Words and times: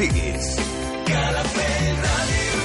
siguis. 0.00 0.46
Calafell 1.04 1.96
Ràdio. 2.04 2.60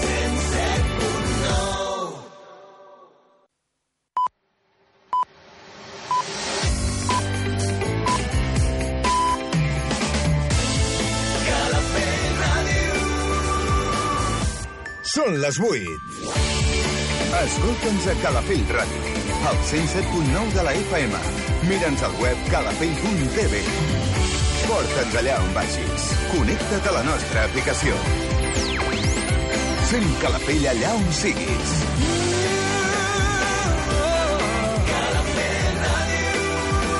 107.9 0.00 2.24
Calafell 11.46 12.24
Ràdio. 12.40 13.04
Són 15.14 15.38
les 15.44 15.56
8. 15.68 15.94
Escolta'ns 17.44 18.04
a 18.10 18.12
Calafell 18.24 18.66
Ràdio, 18.78 19.02
al 19.52 19.58
107.9 19.70 20.50
de 20.58 20.62
la 20.66 20.74
FM. 20.82 21.12
Mira'ns 21.70 22.02
al 22.10 22.14
web 22.24 22.38
calafell.tv. 22.50 23.54
Porta'ns 24.66 25.14
allà 25.20 25.34
on 25.42 25.50
vagis. 25.54 26.04
Connecta't 26.32 26.86
a 26.88 26.92
la 26.96 27.02
nostra 27.04 27.42
aplicació. 27.48 27.92
Sent 29.90 30.08
Calafell 30.22 30.66
allà 30.72 30.90
on 30.96 31.06
siguis. 31.12 31.72
Calafell 34.88 35.76
Ràdio. 35.84 36.94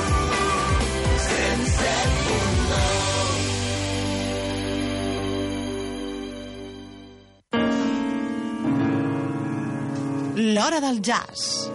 107.9 10.35 10.53
L'Hora 10.53 10.79
del 10.79 10.99
Jazz. 11.01 11.74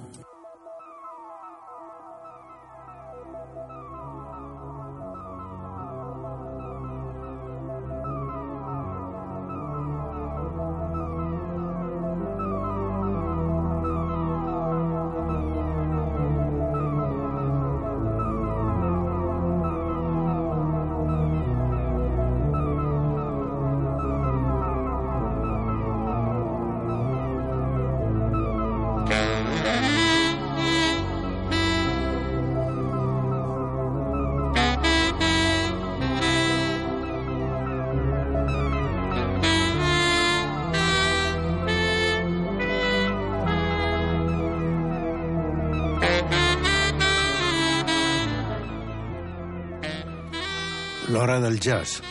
L'hora 51.31 51.47
del 51.47 51.59
jazz. 51.63 52.01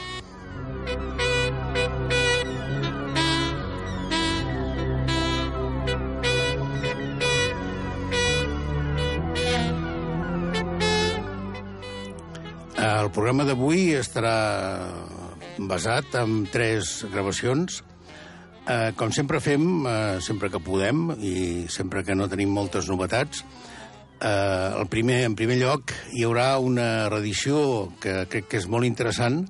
El 12.80 13.11
programa 13.13 13.45
d'avui 13.45 13.91
estarà 13.98 14.89
basat 15.59 16.17
en 16.17 16.47
tres 16.48 17.03
gravacions. 17.13 17.83
Eh, 18.64 18.92
com 18.97 19.13
sempre 19.13 19.42
fem, 19.45 19.85
eh, 19.85 20.17
sempre 20.25 20.48
que 20.48 20.64
podem 20.64 21.11
i 21.20 21.67
sempre 21.69 22.07
que 22.09 22.17
no 22.17 22.29
tenim 22.33 22.48
moltes 22.57 22.89
novetats, 22.89 23.45
Eh, 24.20 24.75
el 24.77 24.86
primer, 24.92 25.23
en 25.25 25.35
primer 25.36 25.57
lloc, 25.57 25.95
hi 26.13 26.27
haurà 26.27 26.58
una 26.61 27.08
reedició 27.08 27.89
que 28.03 28.27
crec 28.29 28.51
que 28.53 28.58
és 28.61 28.67
molt 28.69 28.85
interessant 28.85 29.47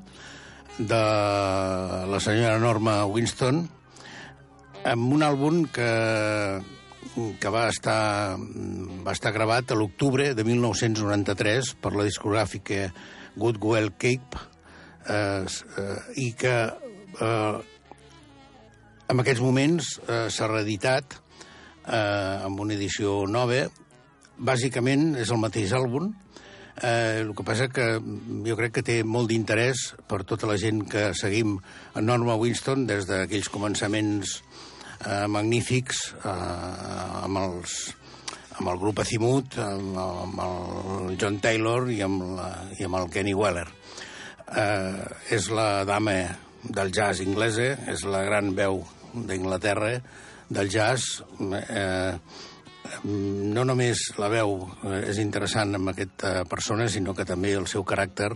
de 0.79 1.01
la 2.07 2.21
senyora 2.23 2.61
Norma 2.63 3.01
Winston 3.11 3.65
amb 4.87 5.17
un 5.17 5.25
àlbum 5.27 5.65
que, 5.75 5.91
que 7.43 7.53
va, 7.53 7.67
estar, 7.69 8.39
va 8.39 9.17
estar 9.17 9.35
gravat 9.35 9.75
a 9.75 9.81
l'octubre 9.81 10.31
de 10.39 10.47
1993 10.47 11.75
per 11.83 11.93
la 11.99 12.07
discogràfica 12.07 12.87
Goodwill 13.35 13.91
Cape 13.99 14.39
eh, 15.11 15.45
eh, 15.45 15.99
i 16.23 16.31
que 16.39 16.57
eh, 16.71 17.61
en 19.11 19.27
aquests 19.27 19.43
moments 19.43 19.97
eh, 20.07 20.25
s'ha 20.31 20.49
reeditat 20.55 21.19
eh, 21.19 22.47
amb 22.47 22.63
una 22.63 22.79
edició 22.79 23.25
nova 23.27 23.67
bàsicament 24.41 25.15
és 25.21 25.31
el 25.31 25.41
mateix 25.41 25.73
àlbum, 25.77 26.11
eh, 26.83 27.21
el 27.21 27.35
que 27.37 27.45
passa 27.47 27.69
que 27.69 27.87
jo 28.01 28.57
crec 28.59 28.79
que 28.79 28.85
té 28.87 28.99
molt 29.05 29.31
d'interès 29.31 29.91
per 30.09 30.23
tota 30.29 30.49
la 30.51 30.57
gent 30.61 30.83
que 30.89 31.11
seguim 31.19 31.59
a 31.95 32.03
Norma 32.05 32.39
Winston 32.41 32.87
des 32.89 33.09
d'aquells 33.09 33.51
començaments 33.53 34.39
eh, 35.07 35.27
magnífics 35.29 36.03
eh, 36.21 36.37
amb, 37.25 37.43
els, 37.45 37.77
amb 38.59 38.73
el 38.73 38.81
grup 38.81 39.03
Azimut, 39.05 39.59
amb, 39.61 39.99
amb 40.01 40.45
el 40.47 41.19
John 41.21 41.41
Taylor 41.45 41.91
i 41.93 42.01
amb, 42.07 42.25
la, 42.39 42.51
i 42.79 42.89
amb 42.89 43.01
el 43.03 43.11
Kenny 43.13 43.37
Weller. 43.37 43.69
Eh, 44.51 45.05
és 45.37 45.51
la 45.55 45.85
dama 45.89 46.17
del 46.65 46.91
jazz 46.93 47.23
inglesa, 47.25 47.75
és 47.89 48.05
la 48.09 48.25
gran 48.27 48.55
veu 48.57 48.83
d'Inglaterra 49.15 49.95
del 50.51 50.71
jazz, 50.71 51.21
eh, 51.39 52.17
no 53.05 53.65
només 53.65 54.03
la 54.19 54.29
veu 54.33 54.57
eh, 54.85 55.03
és 55.11 55.21
interessant 55.23 55.75
amb 55.79 55.93
aquesta 55.93 56.45
persona, 56.51 56.89
sinó 56.89 57.15
que 57.15 57.27
també 57.29 57.55
el 57.59 57.69
seu 57.71 57.85
caràcter 57.87 58.31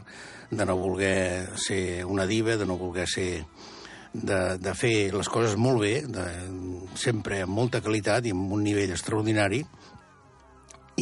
de 0.50 0.66
no 0.66 0.76
voler 0.78 1.56
ser 1.58 2.04
una 2.04 2.26
diva, 2.26 2.56
de 2.56 2.66
no 2.66 2.78
voler 2.80 3.08
ser... 3.10 3.44
de, 4.14 4.58
de 4.62 4.72
fer 4.78 5.10
les 5.10 5.28
coses 5.28 5.56
molt 5.58 5.80
bé, 5.82 5.94
de, 6.06 6.24
sempre 6.94 7.40
amb 7.42 7.56
molta 7.56 7.80
qualitat 7.82 8.28
i 8.28 8.30
amb 8.30 8.52
un 8.54 8.62
nivell 8.62 8.92
extraordinari, 8.94 9.64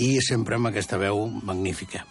i 0.00 0.08
sempre 0.24 0.56
amb 0.56 0.70
aquesta 0.70 0.96
veu 0.96 1.26
magnífica. 1.44 2.06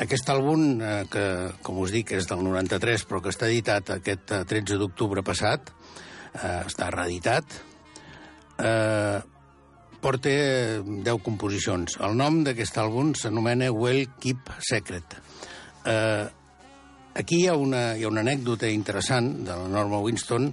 Aquest 0.00 0.28
àlbum, 0.32 0.80
eh, 0.80 0.92
que, 1.12 1.24
com 1.64 1.80
us 1.80 1.92
dic, 1.92 2.12
és 2.16 2.28
del 2.28 2.44
93, 2.44 3.04
però 3.08 3.20
que 3.24 3.32
està 3.32 3.48
editat 3.48 3.96
aquest 3.96 4.32
eh, 4.32 4.44
13 4.48 4.78
d'octubre 4.80 5.24
passat, 5.24 5.72
eh, 6.36 6.62
està 6.68 6.88
reeditat, 6.92 7.56
eh, 8.60 9.20
porta 10.00 10.30
10 10.80 11.22
composicions. 11.24 11.96
El 12.00 12.16
nom 12.18 12.40
d'aquest 12.46 12.78
àlbum 12.80 13.12
s'anomena 13.18 13.70
Well 13.72 14.06
Keep 14.20 14.52
Secret. 14.64 15.16
Eh, 15.84 16.26
aquí 17.20 17.42
hi 17.42 17.48
ha, 17.48 17.56
una, 17.56 17.82
hi 17.96 18.04
ha 18.04 18.12
una 18.12 18.24
anècdota 18.24 18.70
interessant 18.72 19.32
de 19.44 19.56
la 19.56 19.68
Norma 19.68 20.00
Winston 20.00 20.50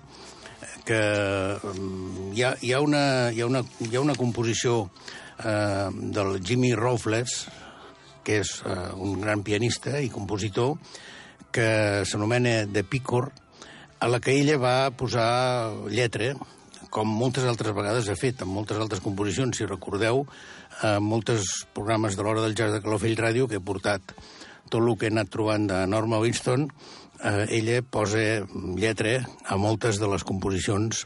que 0.88 1.00
mm, 1.00 2.34
hi 2.36 2.44
ha, 2.44 2.54
hi 2.64 2.74
ha, 2.74 2.82
una, 2.84 3.04
hi 3.32 3.42
ha, 3.44 3.48
una, 3.48 3.64
hi 3.84 3.96
ha 3.96 4.04
una 4.04 4.16
composició 4.16 4.90
eh, 5.44 5.90
del 6.16 6.40
Jimmy 6.44 6.74
Roufles, 6.76 7.42
que 8.24 8.42
és 8.44 8.54
eh, 8.68 8.78
un 8.96 9.20
gran 9.24 9.44
pianista 9.48 10.00
i 10.04 10.12
compositor, 10.12 10.78
que 11.52 12.04
s'anomena 12.08 12.62
The 12.72 12.84
Picor, 12.88 13.32
a 14.00 14.08
la 14.12 14.20
que 14.22 14.36
ella 14.38 14.60
va 14.62 14.92
posar 14.96 15.28
lletra, 15.90 16.36
com 16.94 17.10
moltes 17.10 17.46
altres 17.48 17.76
vegades 17.76 18.10
ha 18.10 18.18
fet, 18.20 18.42
en 18.44 18.52
moltes 18.52 18.80
altres 18.82 19.02
composicions, 19.04 19.58
si 19.58 19.68
recordeu, 19.68 20.26
eh, 20.84 20.98
molts 21.00 21.66
programes 21.74 22.18
de 22.18 22.24
l'hora 22.24 22.44
del 22.44 22.56
jazz 22.56 22.74
de 22.74 22.82
Calafell 22.82 23.18
Ràdio, 23.18 23.48
que 23.48 23.60
he 23.60 23.64
portat 23.64 24.14
tot 24.70 24.82
el 24.82 24.96
que 24.98 25.08
he 25.08 25.14
anat 25.14 25.32
trobant 25.32 25.68
de 25.68 25.82
Norma 25.88 26.20
Winston, 26.20 26.68
eh, 27.24 27.46
ella 27.50 27.82
posa 27.82 28.46
lletra 28.76 29.20
a 29.46 29.58
moltes 29.58 30.00
de 30.00 30.08
les 30.08 30.24
composicions 30.24 31.06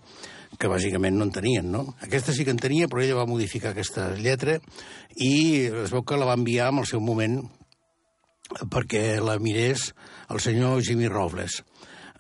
que 0.59 0.69
bàsicament 0.69 1.15
no 1.17 1.25
en 1.25 1.31
tenien, 1.31 1.71
no? 1.71 1.95
Aquesta 2.03 2.33
sí 2.35 2.45
que 2.45 2.51
en 2.51 2.59
tenia, 2.59 2.89
però 2.91 3.01
ella 3.03 3.21
va 3.21 3.29
modificar 3.29 3.71
aquesta 3.71 4.11
lletra 4.17 4.59
i 5.15 5.33
es 5.85 5.93
veu 5.93 6.03
que 6.03 6.19
la 6.19 6.27
va 6.27 6.37
enviar 6.37 6.69
en 6.73 6.81
el 6.83 6.89
seu 6.89 6.99
moment 6.99 7.39
perquè 8.69 9.21
la 9.23 9.37
mirés 9.39 9.93
el 10.29 10.41
senyor 10.43 10.81
Jimmy 10.83 11.07
Robles. 11.07 11.61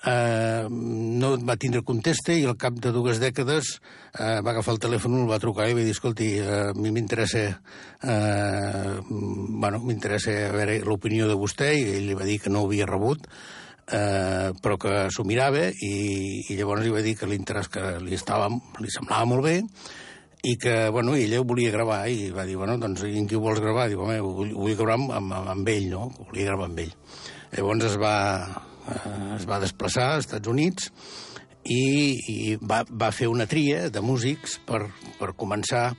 Eh, 0.05 0.65
no 0.69 1.31
va 1.45 1.57
tindre 1.61 1.83
conteste 1.85 2.35
i 2.37 2.45
al 2.47 2.57
cap 2.59 2.77
de 2.81 2.91
dues 2.95 3.21
dècades 3.21 3.75
eh, 4.17 4.39
va 4.41 4.53
agafar 4.53 4.75
el 4.75 4.83
telèfon, 4.83 5.19
el 5.21 5.29
va 5.29 5.41
trucar 5.41 5.69
i 5.69 5.77
va 5.77 5.85
dir, 5.85 5.95
escolti, 5.95 6.33
eh, 6.41 6.59
a 6.71 6.75
mi 6.77 6.93
m'interessa 6.93 7.45
eh, 7.47 8.99
bueno, 9.07 9.81
m'interessa 9.85 10.35
veure 10.55 10.81
l'opinió 10.85 11.29
de 11.29 11.37
vostè 11.39 11.73
i 11.77 11.89
ell 11.97 12.07
li 12.09 12.17
va 12.17 12.27
dir 12.27 12.39
que 12.41 12.53
no 12.53 12.63
ho 12.63 12.69
havia 12.69 12.89
rebut 12.89 13.27
eh, 13.91 14.51
però 14.61 14.77
que 14.81 14.95
s'ho 15.13 15.25
mirava 15.27 15.67
i, 15.69 15.93
i 16.49 16.57
llavors 16.57 16.85
li 16.85 16.93
va 16.93 17.05
dir 17.05 17.17
que 17.19 17.29
l'interès 17.29 17.69
que 17.71 17.97
li, 18.01 18.15
estava, 18.17 18.49
li 18.79 18.93
semblava 18.93 19.29
molt 19.29 19.45
bé 19.45 19.59
i 20.41 20.55
que, 20.57 20.89
bueno, 20.89 21.13
ella 21.13 21.37
ho 21.37 21.45
volia 21.45 21.69
gravar 21.69 22.07
i 22.09 22.31
va 22.33 22.47
dir, 22.49 22.55
bueno, 22.57 22.73
doncs, 22.81 23.03
en 23.05 23.27
qui 23.29 23.37
ho 23.37 23.43
vols 23.43 23.61
gravar? 23.61 23.85
Diu, 23.91 24.01
home, 24.01 24.17
ho, 24.17 24.31
ho 24.41 24.63
vull 24.63 24.73
gravar 24.73 24.97
amb, 24.97 25.11
amb, 25.13 25.35
amb 25.53 25.69
ell, 25.69 25.85
no? 25.91 26.07
Ho 26.09 26.25
volia 26.31 26.47
gravar 26.47 26.65
amb 26.65 26.81
ell. 26.81 26.95
Llavors 27.51 27.85
es 27.91 27.99
va, 28.01 28.15
es 29.37 29.45
va 29.49 29.61
desplaçar 29.61 30.13
als 30.15 30.27
Estats 30.27 30.49
Units 30.49 30.89
i, 31.63 32.17
i 32.17 32.57
va, 32.57 32.81
va 32.89 33.11
fer 33.13 33.29
una 33.29 33.47
tria 33.49 33.89
de 33.93 34.01
músics 34.01 34.57
per, 34.65 34.83
per 35.19 35.33
començar 35.37 35.91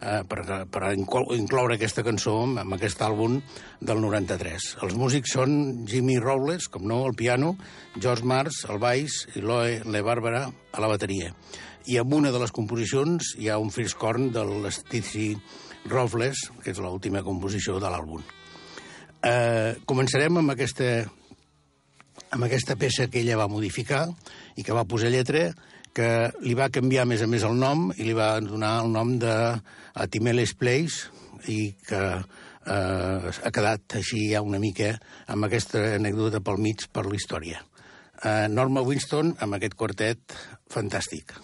eh, 0.00 0.22
per, 0.28 0.42
per 0.72 0.92
incloure 0.92 1.76
aquesta 1.76 2.04
cançó 2.06 2.36
amb 2.44 2.76
aquest 2.76 3.02
àlbum 3.04 3.38
del 3.80 4.02
93. 4.04 4.68
Els 4.84 4.96
músics 4.98 5.36
són 5.38 5.86
Jimmy 5.88 6.18
Robles, 6.22 6.68
com 6.72 6.86
no, 6.88 7.02
al 7.06 7.16
piano, 7.16 7.54
George 7.96 8.26
Mars, 8.28 8.64
al 8.68 8.80
baix, 8.82 9.22
i 9.36 9.44
Loe 9.44 9.80
Le 9.86 10.04
Barbara 10.04 10.46
a 10.46 10.84
la 10.84 10.92
bateria. 10.92 11.32
I 11.86 12.00
amb 12.02 12.16
una 12.16 12.32
de 12.34 12.40
les 12.42 12.52
composicions 12.52 13.36
hi 13.38 13.48
ha 13.48 13.60
un 13.62 13.70
friscorn 13.70 14.32
de 14.34 14.42
l'Stici 14.66 15.30
Robles, 15.86 16.48
que 16.62 16.72
és 16.74 16.80
l'última 16.82 17.22
composició 17.22 17.78
de 17.80 17.92
l'àlbum. 17.92 18.24
Eh, 19.26 19.78
començarem 19.88 20.42
amb 20.42 20.52
aquesta 20.52 21.06
amb 22.30 22.46
aquesta 22.46 22.76
peça 22.76 23.08
que 23.10 23.20
ella 23.22 23.38
va 23.40 23.50
modificar 23.50 24.06
i 24.56 24.64
que 24.66 24.74
va 24.76 24.86
posar 24.88 25.12
lletra, 25.12 25.50
que 25.96 26.08
li 26.44 26.56
va 26.56 26.68
canviar 26.72 27.06
més 27.08 27.22
a 27.24 27.28
més 27.30 27.46
el 27.46 27.56
nom 27.56 27.88
i 27.96 28.04
li 28.04 28.16
va 28.16 28.36
donar 28.44 28.74
el 28.82 28.92
nom 28.92 29.14
de 29.20 29.36
Atimeles 29.96 30.52
Place 30.58 31.08
i 31.48 31.72
que 31.86 32.02
eh, 32.66 33.32
ha 33.32 33.54
quedat 33.54 33.96
així 34.00 34.26
ja 34.32 34.44
una 34.44 34.60
mica 34.60 34.92
amb 35.32 35.48
aquesta 35.48 35.82
anècdota 35.96 36.42
pel 36.44 36.60
mig 36.60 36.88
per 36.92 37.06
la 37.08 37.16
història. 37.16 37.64
Eh, 38.22 38.46
Norma 38.52 38.84
Winston 38.84 39.36
amb 39.40 39.56
aquest 39.56 39.76
quartet 39.78 40.36
fantàstic. 40.72 41.36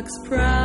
Dog's 0.00 0.18
Pride. 0.26 0.59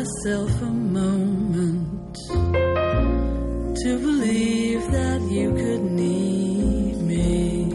myself 0.00 0.62
a 0.62 0.72
moment 0.98 2.16
to 3.82 3.98
believe 3.98 4.82
that 4.90 5.20
you 5.30 5.52
could 5.52 5.82
need 5.92 6.96
me, 7.02 7.68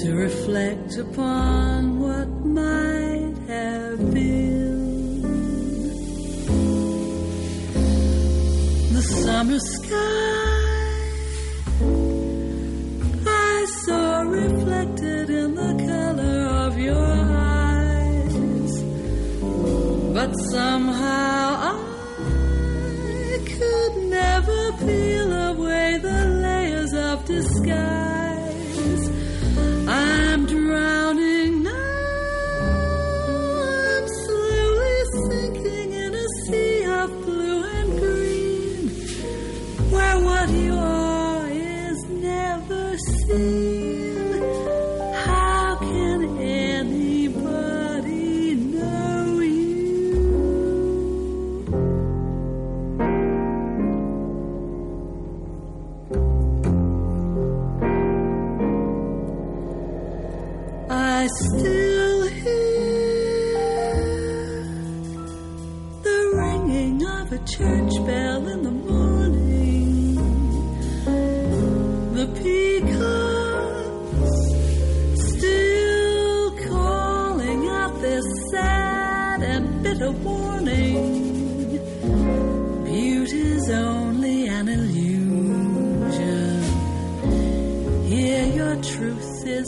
to 0.00 0.14
reflect 0.14 0.96
upon 0.98 1.98
what 1.98 2.28
might 2.44 3.34
have 3.48 3.98
been. 4.14 5.22
The 8.94 9.02
summer 9.02 9.58
sky. 9.58 10.51
but 20.22 20.36
somehow 20.52 21.56
I 21.68 21.91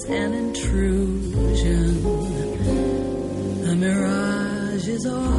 an 0.09 0.35
intrusion. 0.35 2.05
A 3.67 3.75
mirage 3.75 4.89
is 4.89 5.07
all. 5.07 5.34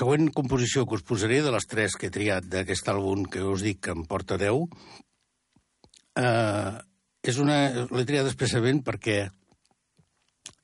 Següent 0.00 0.30
composició 0.32 0.86
que 0.88 0.96
us 0.96 1.04
posaré, 1.06 1.42
de 1.44 1.52
les 1.52 1.66
tres 1.68 1.96
que 1.98 2.08
he 2.08 2.14
triat 2.14 2.46
d'aquest 2.48 2.88
àlbum 2.92 3.26
que 3.28 3.42
us 3.44 3.64
dic 3.66 3.82
que 3.84 3.92
em 3.92 4.06
porta 4.08 4.38
10, 4.40 4.64
eh, 6.20 6.72
és 7.30 7.40
una... 7.42 7.58
l'he 7.90 8.06
triat 8.08 8.28
expressament 8.30 8.80
perquè 8.86 9.18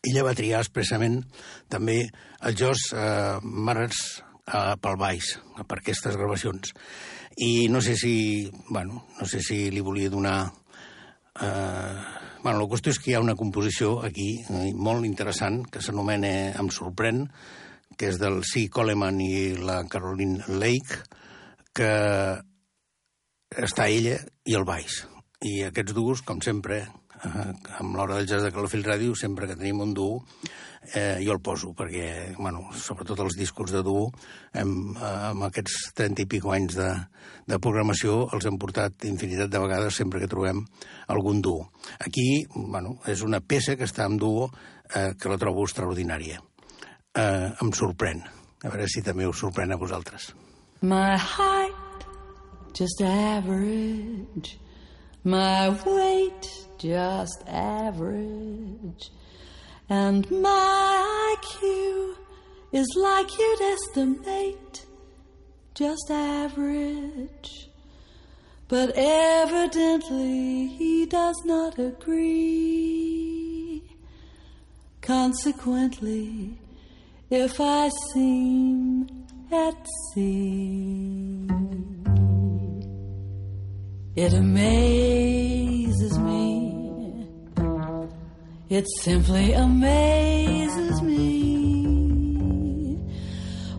ella 0.06 0.24
va 0.24 0.36
triar 0.38 0.62
expressament 0.62 1.18
també 1.72 1.98
el 2.06 2.56
Josh 2.56 2.92
eh, 2.94 3.36
Marers 3.42 4.00
eh, 4.46 4.74
pel 4.80 4.96
baix, 5.00 5.34
per 5.66 5.80
aquestes 5.80 6.16
gravacions. 6.16 6.72
I 7.42 7.66
no 7.68 7.82
sé 7.84 7.96
si, 8.00 8.14
bueno, 8.70 9.04
no 9.20 9.28
sé 9.28 9.42
si 9.44 9.66
li 9.70 9.84
volia 9.84 10.12
donar... 10.12 10.38
Eh, 11.36 11.96
bueno, 12.40 12.62
la 12.62 12.70
qüestió 12.70 12.94
és 12.94 13.00
que 13.02 13.10
hi 13.10 13.16
ha 13.18 13.24
una 13.24 13.36
composició 13.36 13.98
aquí 14.06 14.30
eh, 14.46 14.70
molt 14.72 15.04
interessant 15.04 15.64
que 15.68 15.82
s'anomena 15.84 16.32
Em 16.56 16.70
sorprèn, 16.72 17.26
que 17.96 18.10
és 18.12 18.20
del 18.20 18.42
C. 18.44 18.66
Coleman 18.72 19.20
i 19.24 19.56
la 19.56 19.82
Caroline 19.90 20.44
Lake, 20.60 21.00
que 21.76 21.92
està 23.56 23.88
ella 23.88 24.18
i 24.44 24.56
el 24.58 24.66
baix. 24.68 25.02
I 25.44 25.66
aquests 25.68 25.94
duos, 25.96 26.22
com 26.26 26.40
sempre, 26.44 26.84
eh, 27.24 27.50
amb 27.80 27.96
l'hora 27.96 28.16
del 28.16 28.28
jazz 28.28 28.44
de 28.44 28.52
Calafell 28.52 28.84
Ràdio, 28.84 29.16
sempre 29.16 29.46
que 29.48 29.56
tenim 29.56 29.80
un 29.84 29.92
duo, 29.94 30.24
eh, 30.94 31.18
jo 31.24 31.32
el 31.32 31.40
poso, 31.40 31.72
perquè, 31.74 32.34
bueno, 32.38 32.68
sobretot 32.72 33.20
els 33.24 33.36
discos 33.36 33.72
de 33.72 33.82
duo, 33.82 34.10
hem, 34.52 34.96
eh, 34.96 35.12
amb 35.30 35.46
aquests 35.48 35.92
30 35.94 36.22
i 36.22 36.26
pico 36.30 36.52
anys 36.52 36.76
de, 36.78 36.90
de 37.46 37.58
programació, 37.58 38.28
els 38.32 38.46
hem 38.46 38.58
portat 38.58 39.04
infinitat 39.04 39.50
de 39.50 39.62
vegades 39.62 39.94
sempre 39.94 40.20
que 40.20 40.30
trobem 40.30 40.64
algun 41.08 41.42
duo. 41.42 41.70
Aquí, 42.00 42.46
bueno, 42.54 42.98
és 43.06 43.22
una 43.22 43.40
peça 43.40 43.76
que 43.76 43.88
està 43.88 44.06
en 44.06 44.16
duo 44.16 44.50
eh, 44.94 45.12
que 45.18 45.28
la 45.28 45.38
trobo 45.38 45.64
extraordinària. 45.66 46.40
Eh, 47.16 47.50
em 47.62 47.70
sorprèn. 47.72 48.20
A 48.60 48.68
veure 48.68 48.84
si 48.92 49.00
també 49.00 49.24
us 49.24 49.38
sorprèn 49.40 49.72
a 49.72 49.78
vosaltres. 49.80 50.34
My 50.82 51.16
height, 51.16 52.04
just 52.76 53.00
average. 53.00 54.58
My 55.24 55.70
weight, 55.86 56.44
just 56.78 57.42
average. 57.48 59.08
And 59.88 60.30
my 60.30 61.38
IQ 61.38 62.16
is 62.72 62.86
like 62.96 63.38
you'd 63.38 63.62
estimate, 63.62 64.84
just 65.74 66.10
average. 66.10 67.70
But 68.68 68.92
evidently 68.94 70.66
he 70.66 71.06
does 71.06 71.40
not 71.46 71.78
agree. 71.78 73.82
Consequently, 75.00 76.58
if 77.30 77.60
I 77.60 77.90
seem 78.12 79.08
at 79.50 79.86
sea, 80.12 81.48
it 84.14 84.32
amazes 84.32 86.18
me. 86.18 87.26
It 88.68 88.86
simply 89.00 89.52
amazes 89.52 91.02
me. 91.02 91.26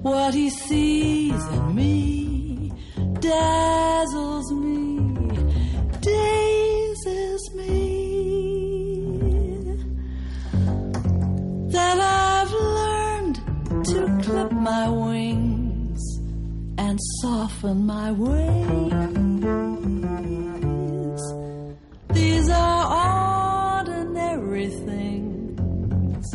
What 0.01 0.33
he 0.33 0.49
sees 0.49 1.45
in 1.47 1.75
me 1.75 2.71
dazzles 3.19 4.51
me, 4.51 5.13
dazes 6.01 7.53
me. 7.55 7.77
That 11.71 11.97
learned 11.97 12.26
to 13.87 14.19
clip 14.21 14.51
my 14.51 14.89
wings 14.89 16.01
and 16.77 16.99
soften 17.21 17.85
my 17.85 18.11
ways. 18.11 18.41
These 22.11 22.49
are 22.49 23.79
ordinary 23.79 24.67
things, 24.67 26.33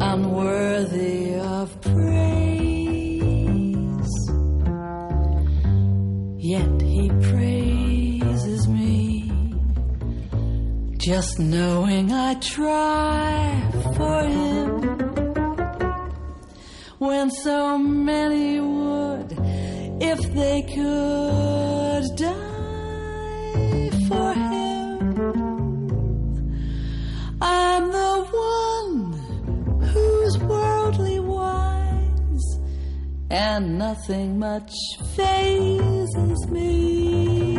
unworthy 0.00 1.34
of 1.34 1.80
praise. 1.80 2.14
Yet 6.38 6.82
he 6.82 7.08
praises 7.32 8.68
me, 8.68 9.32
just 10.98 11.40
knowing 11.40 12.12
I 12.12 12.34
try 12.34 13.70
for 13.96 14.22
him 14.24 14.73
when 17.24 17.30
so 17.30 17.78
many 17.78 18.60
would 18.60 19.32
if 19.98 20.20
they 20.34 20.60
could 20.60 22.04
die 22.16 23.90
for 24.08 24.34
him. 24.34 24.98
I'm 27.40 27.84
the 27.90 28.14
one 28.50 28.98
who's 29.90 30.36
worldly 30.38 31.18
wise 31.20 32.60
and 33.30 33.78
nothing 33.78 34.38
much 34.38 34.74
phases 35.16 36.46
me. 36.50 37.56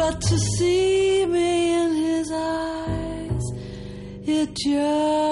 But 0.00 0.22
to 0.22 0.38
see 0.56 1.26
me 1.26 1.74
in 1.82 1.94
his 1.94 2.32
eyes, 2.32 3.42
it 4.26 4.56
just 4.56 5.23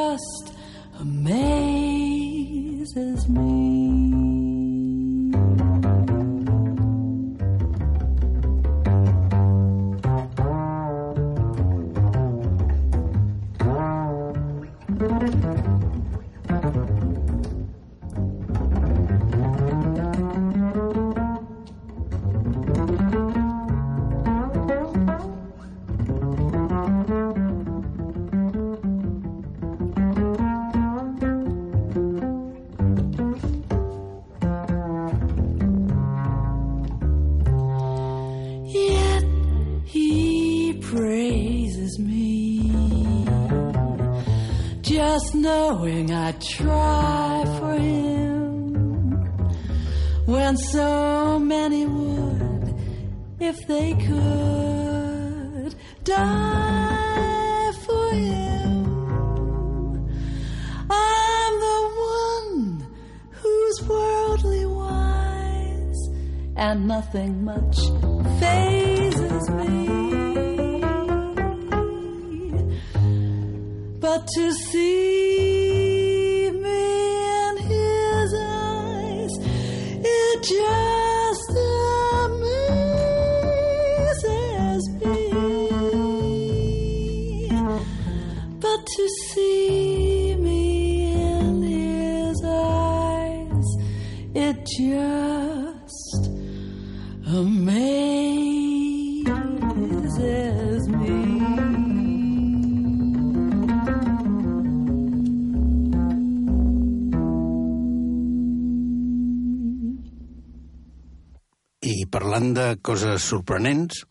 coses 113.23 113.31
sorprenents, 113.31 114.07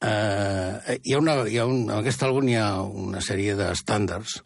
eh, 0.00 1.00
hi 1.02 1.14
ha 1.14 1.18
una, 1.18 1.46
hi 1.48 1.58
ha 1.58 1.66
un, 1.66 1.88
en 1.88 1.98
aquest 1.98 2.22
àlbum 2.22 2.48
hi 2.48 2.56
ha 2.56 2.82
una 2.82 3.20
sèrie 3.20 3.56
d'estàndards, 3.56 4.42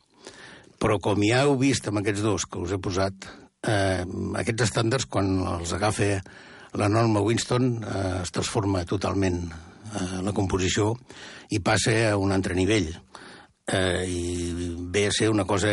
però 0.79 0.99
com 1.03 1.21
ja 1.23 1.43
heu 1.43 1.57
vist 1.59 1.89
amb 1.89 1.99
aquests 1.99 2.23
dos 2.23 2.47
que 2.47 2.61
us 2.63 2.73
he 2.73 2.79
posat, 2.79 3.27
eh, 3.67 4.05
aquests 4.39 4.69
estàndards, 4.69 5.09
quan 5.11 5.41
els 5.59 5.73
agafa 5.73 6.21
la 6.75 6.89
Norma 6.89 7.21
Winston, 7.21 7.83
eh, 7.83 8.23
es 8.23 8.31
transforma 8.31 8.85
totalment 8.85 9.51
eh, 9.51 10.23
la 10.23 10.33
composició 10.33 10.95
i 11.51 11.61
passa 11.61 12.13
a 12.13 12.17
un 12.17 12.33
altre 12.33 12.55
nivell. 12.55 12.93
Eh, 13.69 14.05
I 14.09 14.77
ve 14.89 15.09
a 15.09 15.13
ser 15.13 15.29
una 15.29 15.45
cosa 15.45 15.69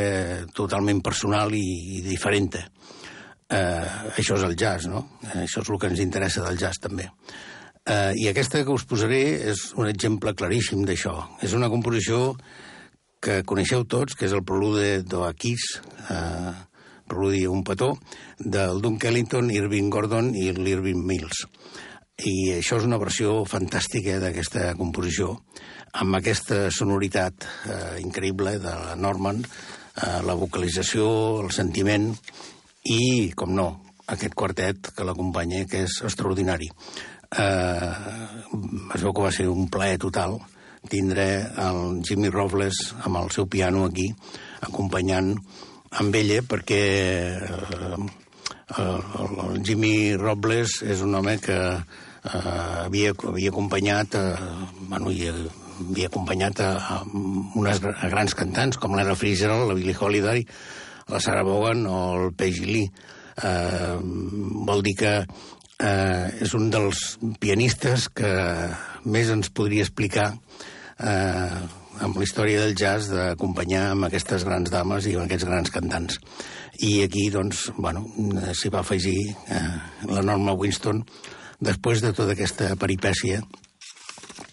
totalment 0.53 1.01
personal 1.01 1.53
i, 1.55 1.99
i 1.99 2.01
diferent. 2.03 2.57
Eh, 3.47 3.87
això 4.17 4.35
és 4.35 4.43
el 4.43 4.55
jazz, 4.57 4.89
no? 4.89 5.05
Això 5.35 5.61
és 5.61 5.69
el 5.69 5.79
que 5.79 5.91
ens 5.91 6.01
interessa 6.01 6.43
del 6.43 6.57
jazz, 6.57 6.81
també. 6.81 7.11
Eh, 7.85 8.13
I 8.17 8.29
aquesta 8.31 8.63
que 8.65 8.73
us 8.73 8.83
posaré 8.89 9.21
és 9.51 9.59
un 9.77 9.85
exemple 9.85 10.33
claríssim 10.33 10.81
d'això. 10.87 11.13
És 11.45 11.53
una 11.53 11.69
composició 11.69 12.31
que 13.21 13.43
coneixeu 13.45 13.85
tots, 13.85 14.17
que 14.17 14.25
és 14.25 14.33
el 14.33 14.41
prelude 14.45 15.03
d'Oakis, 15.05 15.65
eh, 16.09 16.53
preludi 17.05 17.43
un 17.45 17.61
petó, 17.63 17.91
del 18.39 18.81
Duke 18.81 19.11
Ellington, 19.11 19.51
Irving 19.53 19.93
Gordon 19.93 20.33
i 20.33 20.49
l'Irving 20.57 21.05
Mills. 21.05 21.45
I 22.25 22.57
això 22.57 22.79
és 22.81 22.89
una 22.89 22.97
versió 22.97 23.43
fantàstica 23.45 24.17
d'aquesta 24.23 24.73
composició, 24.79 25.35
amb 25.93 26.17
aquesta 26.17 26.71
sonoritat 26.73 27.45
eh, 27.45 28.01
increïble 28.01 28.57
de 28.65 28.75
la 28.81 28.95
Norman, 28.97 29.45
eh, 29.45 30.21
la 30.25 30.33
vocalització, 30.33 31.05
el 31.45 31.53
sentiment 31.53 32.15
i, 32.81 33.31
com 33.37 33.53
no, 33.53 33.69
aquest 34.07 34.35
quartet 34.37 34.91
que 34.95 35.05
l'acompanya, 35.05 35.65
que 35.69 35.85
és 35.85 36.01
extraordinari. 36.05 36.69
Eh, 37.31 37.93
es 38.95 39.01
veu 39.01 39.13
que 39.13 39.25
va 39.25 39.33
ser 39.33 39.47
un 39.49 39.69
plaer 39.71 39.97
total 40.01 40.37
tindre 40.89 41.25
el 41.57 42.01
Jimmy 42.05 42.29
Robles 42.29 42.93
amb 43.03 43.17
el 43.23 43.31
seu 43.33 43.47
piano 43.49 43.85
aquí, 43.89 44.07
acompanyant 44.61 45.33
amb 45.99 46.15
ella, 46.15 46.41
perquè 46.45 46.81
eh, 47.41 47.97
el, 48.77 49.37
el 49.45 49.61
Jimmy 49.65 50.15
Robles 50.19 50.81
és 50.85 51.03
un 51.05 51.15
home 51.17 51.37
que 51.43 51.57
eh, 51.57 52.55
havia, 52.85 53.13
havia 53.15 53.53
acompanyat, 53.53 54.17
eh, 54.19 54.79
bueno, 54.89 55.11
i, 55.11 55.29
havia 55.75 56.11
acompanyat 56.11 56.61
a, 56.63 56.71
a 56.97 57.01
unes 57.59 57.81
a 57.91 58.09
grans 58.11 58.37
cantants, 58.37 58.79
com 58.81 58.95
l'Era 58.95 59.17
Fitzgerald, 59.19 59.69
la 59.69 59.77
Billie 59.77 59.97
Holiday, 59.97 60.45
la 61.11 61.21
Sarah 61.21 61.45
Vaughan 61.45 61.85
o 61.87 61.99
el 62.15 62.33
Peggy 62.33 62.65
Lee. 62.65 62.91
Eh, 63.35 63.97
vol 64.65 64.81
dir 64.85 64.95
que 64.95 65.15
eh, 65.79 66.27
és 66.41 66.53
un 66.57 66.69
dels 66.73 67.01
pianistes 67.41 68.09
que 68.13 68.31
més 69.05 69.31
ens 69.33 69.51
podria 69.55 69.85
explicar 69.85 70.31
eh, 70.31 71.59
amb 72.05 72.17
la 72.17 72.25
història 72.25 72.63
del 72.63 72.75
jazz 72.77 73.11
d'acompanyar 73.11 73.89
amb 73.91 74.07
aquestes 74.07 74.45
grans 74.47 74.71
dames 74.71 75.07
i 75.07 75.15
amb 75.15 75.25
aquests 75.25 75.47
grans 75.47 75.71
cantants. 75.71 76.19
I 76.83 77.05
aquí, 77.05 77.29
doncs, 77.31 77.69
bueno, 77.77 78.03
s'hi 78.51 78.71
va 78.73 78.81
afegir 78.83 79.17
eh, 79.31 79.63
la 80.11 80.25
Norma 80.25 80.55
Winston 80.59 81.03
després 81.63 82.03
de 82.03 82.11
tota 82.13 82.35
aquesta 82.35 82.73
peripècia 82.79 83.39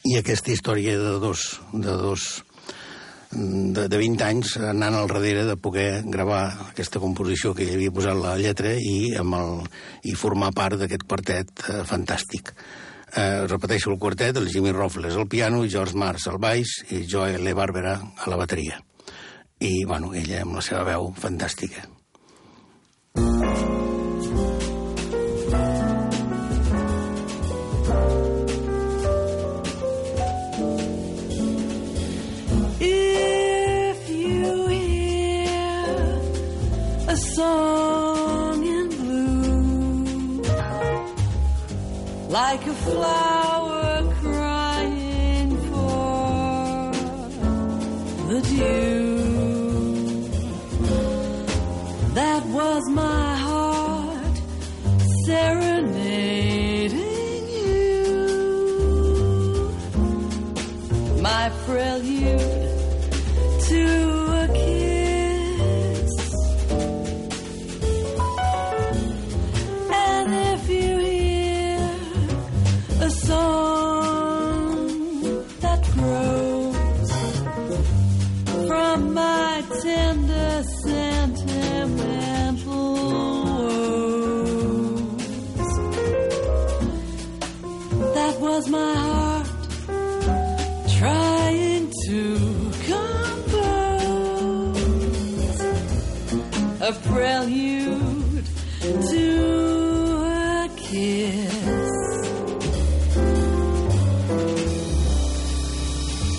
i 0.07 0.17
aquesta 0.19 0.53
història 0.55 0.95
de 0.99 1.19
dos, 1.23 1.61
de 1.73 1.97
dos 1.99 2.45
de, 3.33 3.87
de 3.89 3.99
20 4.01 4.25
anys 4.27 4.57
anant 4.61 4.97
al 4.97 5.09
darrere 5.11 5.45
de 5.49 5.57
poder 5.57 6.03
gravar 6.05 6.45
aquesta 6.69 7.01
composició 7.03 7.55
que 7.57 7.67
hi 7.67 7.75
havia 7.75 7.95
posat 7.95 8.19
la 8.21 8.37
lletra 8.41 8.75
i, 8.77 9.15
amb 9.19 9.39
el, 9.39 9.59
i 10.09 10.17
formar 10.19 10.53
part 10.57 10.81
d'aquest 10.81 11.07
quartet 11.09 11.65
eh, 11.69 11.81
fantàstic. 11.89 12.53
Eh, 13.13 13.45
repeteixo 13.49 13.93
el 13.93 14.01
quartet, 14.01 14.37
el 14.41 14.49
Jimmy 14.53 14.73
Roffles 14.73 15.17
al 15.17 15.29
piano, 15.29 15.65
George 15.69 15.97
Mars 15.97 16.29
al 16.29 16.41
baix 16.41 16.79
i 16.93 17.05
Joe 17.09 17.37
L. 17.41 17.57
Barbera 17.57 17.99
a 17.99 18.31
la 18.33 18.41
bateria. 18.41 18.81
I, 19.63 19.85
bueno, 19.85 20.15
ella 20.15 20.43
amb 20.43 20.59
la 20.59 20.65
seva 20.65 20.85
veu 20.89 21.13
fantàstica. 21.17 21.87
If 23.15 24.02
song 37.35 38.63
in 38.63 38.89
blue, 38.89 40.43
like 42.29 42.67
a 42.67 42.75
flower 42.75 44.03
crying 44.21 45.51
for 45.69 46.93
the 48.29 48.41
dew, 48.51 49.17
that 52.15 52.43
was 52.47 52.83
my 52.91 53.22
valued 97.43 98.45
to 99.11 99.27
a 100.25 100.71
kiss. 100.77 101.91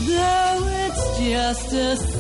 Though 0.08 0.62
it's 0.86 1.06
just 1.20 1.74
a 1.74 2.13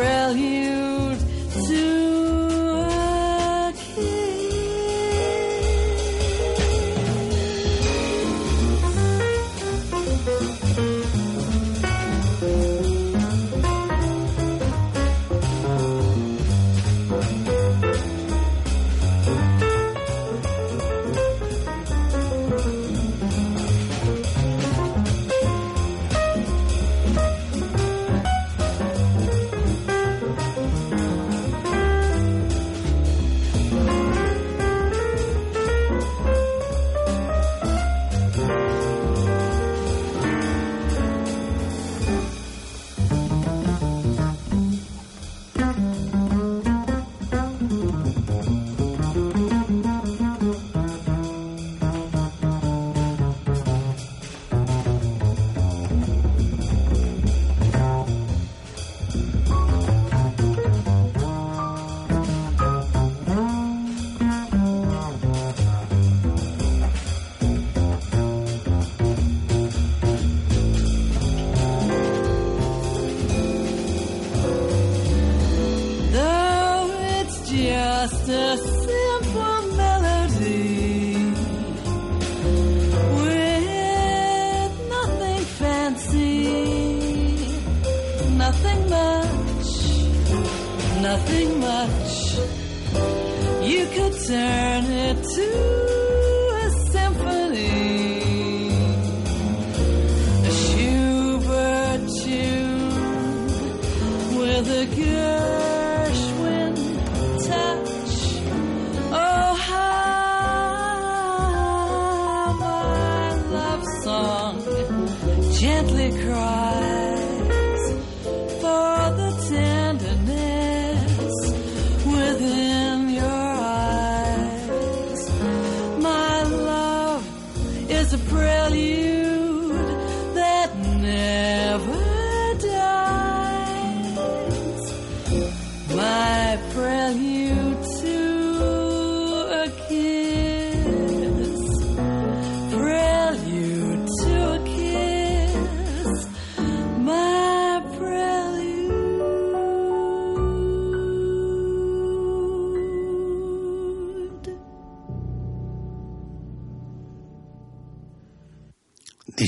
A 0.00 0.47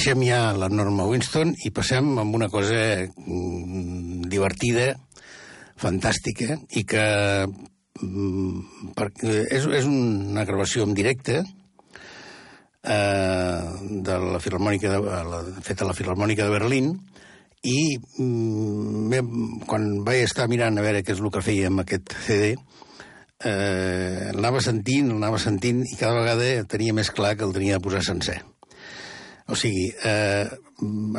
Deixem 0.01 0.23
ja 0.25 0.57
la 0.57 0.71
Norma 0.73 1.05
Winston 1.05 1.51
i 1.61 1.69
passem 1.77 2.07
amb 2.23 2.33
una 2.33 2.47
cosa 2.49 3.05
mm, 3.05 4.33
divertida, 4.33 4.97
fantàstica, 5.77 6.57
i 6.73 6.89
que 6.89 7.05
mm, 8.01 8.97
és, 9.29 9.69
és 9.77 9.85
una 9.91 10.47
gravació 10.49 10.89
en 10.89 10.97
directe 10.97 11.45
eh, 11.45 13.61
de 14.09 14.17
la 14.23 14.41
Filharmònica 14.41 14.89
de, 14.95 15.01
la, 15.05 15.43
feta 15.67 15.85
a 15.85 15.91
la 15.91 15.97
Filharmònica 15.99 16.47
de 16.49 16.55
Berlín 16.55 16.89
i 17.61 18.01
mm, 18.01 19.69
quan 19.69 20.01
vaig 20.07 20.25
estar 20.31 20.49
mirant 20.49 20.81
a 20.81 20.85
veure 20.87 21.03
què 21.05 21.13
és 21.13 21.21
el 21.21 21.29
que 21.35 21.43
feia 21.45 21.69
amb 21.69 21.83
aquest 21.85 22.17
CD 22.25 22.57
eh, 22.57 24.33
l'anava 24.33 24.65
sentint, 24.65 25.13
l'anava 25.13 25.37
sentint 25.45 25.85
i 25.85 25.93
cada 26.01 26.17
vegada 26.23 26.65
tenia 26.73 26.97
més 26.97 27.13
clar 27.13 27.37
que 27.37 27.45
el 27.45 27.53
tenia 27.53 27.77
de 27.77 27.85
posar 27.85 28.01
sencer. 28.09 28.41
O 29.51 29.57
sigui, 29.59 29.89
eh, 30.07 30.47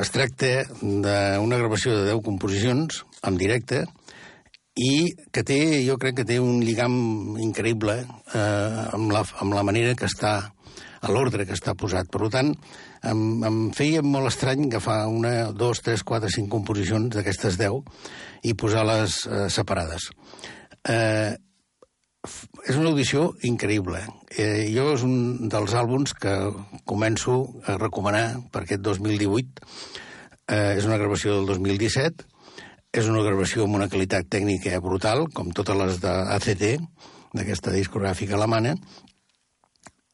es 0.01 0.11
tracta 0.13 0.51
d'una 0.79 1.59
gravació 1.59 1.97
de 1.97 2.05
10 2.13 2.21
composicions 2.25 3.03
en 3.27 3.37
directe 3.37 3.83
i 4.79 5.11
que 5.35 5.43
té, 5.43 5.59
jo 5.83 5.97
crec 5.99 6.21
que 6.21 6.27
té 6.27 6.39
un 6.39 6.61
lligam 6.63 6.95
increïble 7.43 7.97
eh, 7.99 8.83
amb, 8.95 9.11
la, 9.11 9.25
amb 9.43 9.57
la 9.57 9.65
manera 9.67 9.97
que 9.99 10.07
està, 10.07 10.33
a 11.01 11.11
l'ordre 11.11 11.45
que 11.45 11.57
està 11.57 11.75
posat. 11.75 12.07
Per 12.13 12.29
tant, 12.31 12.53
em, 13.11 13.21
em 13.47 13.59
feia 13.75 14.01
molt 14.05 14.31
estrany 14.31 14.67
agafar 14.69 15.03
una, 15.11 15.51
dos, 15.51 15.83
tres, 15.83 16.05
quatre, 16.07 16.31
cinc 16.31 16.49
composicions 16.53 17.11
d'aquestes 17.15 17.59
10 17.59 18.47
i 18.47 18.55
posar-les 18.55 19.21
eh, 19.27 19.47
separades. 19.51 20.07
Eh, 20.87 21.35
és 22.21 22.77
una 22.77 22.91
audició 22.91 23.31
increïble. 23.47 24.01
Eh, 24.29 24.69
jo 24.73 24.91
és 24.93 25.05
un 25.05 25.49
dels 25.49 25.73
àlbums 25.73 26.13
que 26.13 26.35
començo 26.85 27.37
a 27.65 27.77
recomanar 27.81 28.25
per 28.53 28.63
aquest 28.63 28.83
2018. 28.85 29.65
Eh, 30.51 30.77
és 30.77 30.85
una 30.85 30.99
gravació 31.01 31.39
del 31.39 31.49
2017. 31.49 32.27
És 32.91 33.07
una 33.07 33.23
gravació 33.23 33.65
amb 33.65 33.79
una 33.79 33.87
qualitat 33.89 34.27
tècnica 34.29 34.79
brutal, 34.83 35.25
com 35.33 35.53
totes 35.55 35.77
les 35.79 36.01
d'ACT, 36.03 36.65
d'aquesta 37.33 37.71
discogràfica 37.71 38.35
alemana, 38.35 38.75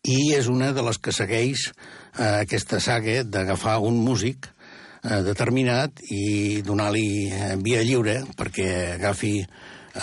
i 0.07 0.33
és 0.37 0.47
una 0.47 0.71
de 0.75 0.83
les 0.85 0.99
que 1.01 1.11
segueix 1.11 1.67
eh, 1.67 2.43
aquesta 2.45 2.79
saga 2.79 3.23
d'agafar 3.25 3.79
un 3.83 3.97
músic 4.05 4.47
eh, 4.47 5.23
determinat 5.25 5.99
i 6.13 6.61
donar-li 6.63 7.07
eh, 7.27 7.55
via 7.65 7.81
lliure 7.83 8.21
perquè 8.37 8.69
agafi 8.93 9.41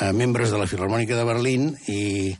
eh, 0.01 0.13
membres 0.13 0.51
de 0.51 0.59
la 0.61 0.69
Filharmònica 0.71 1.17
de 1.19 1.27
Berlín 1.29 1.71
i, 1.91 2.35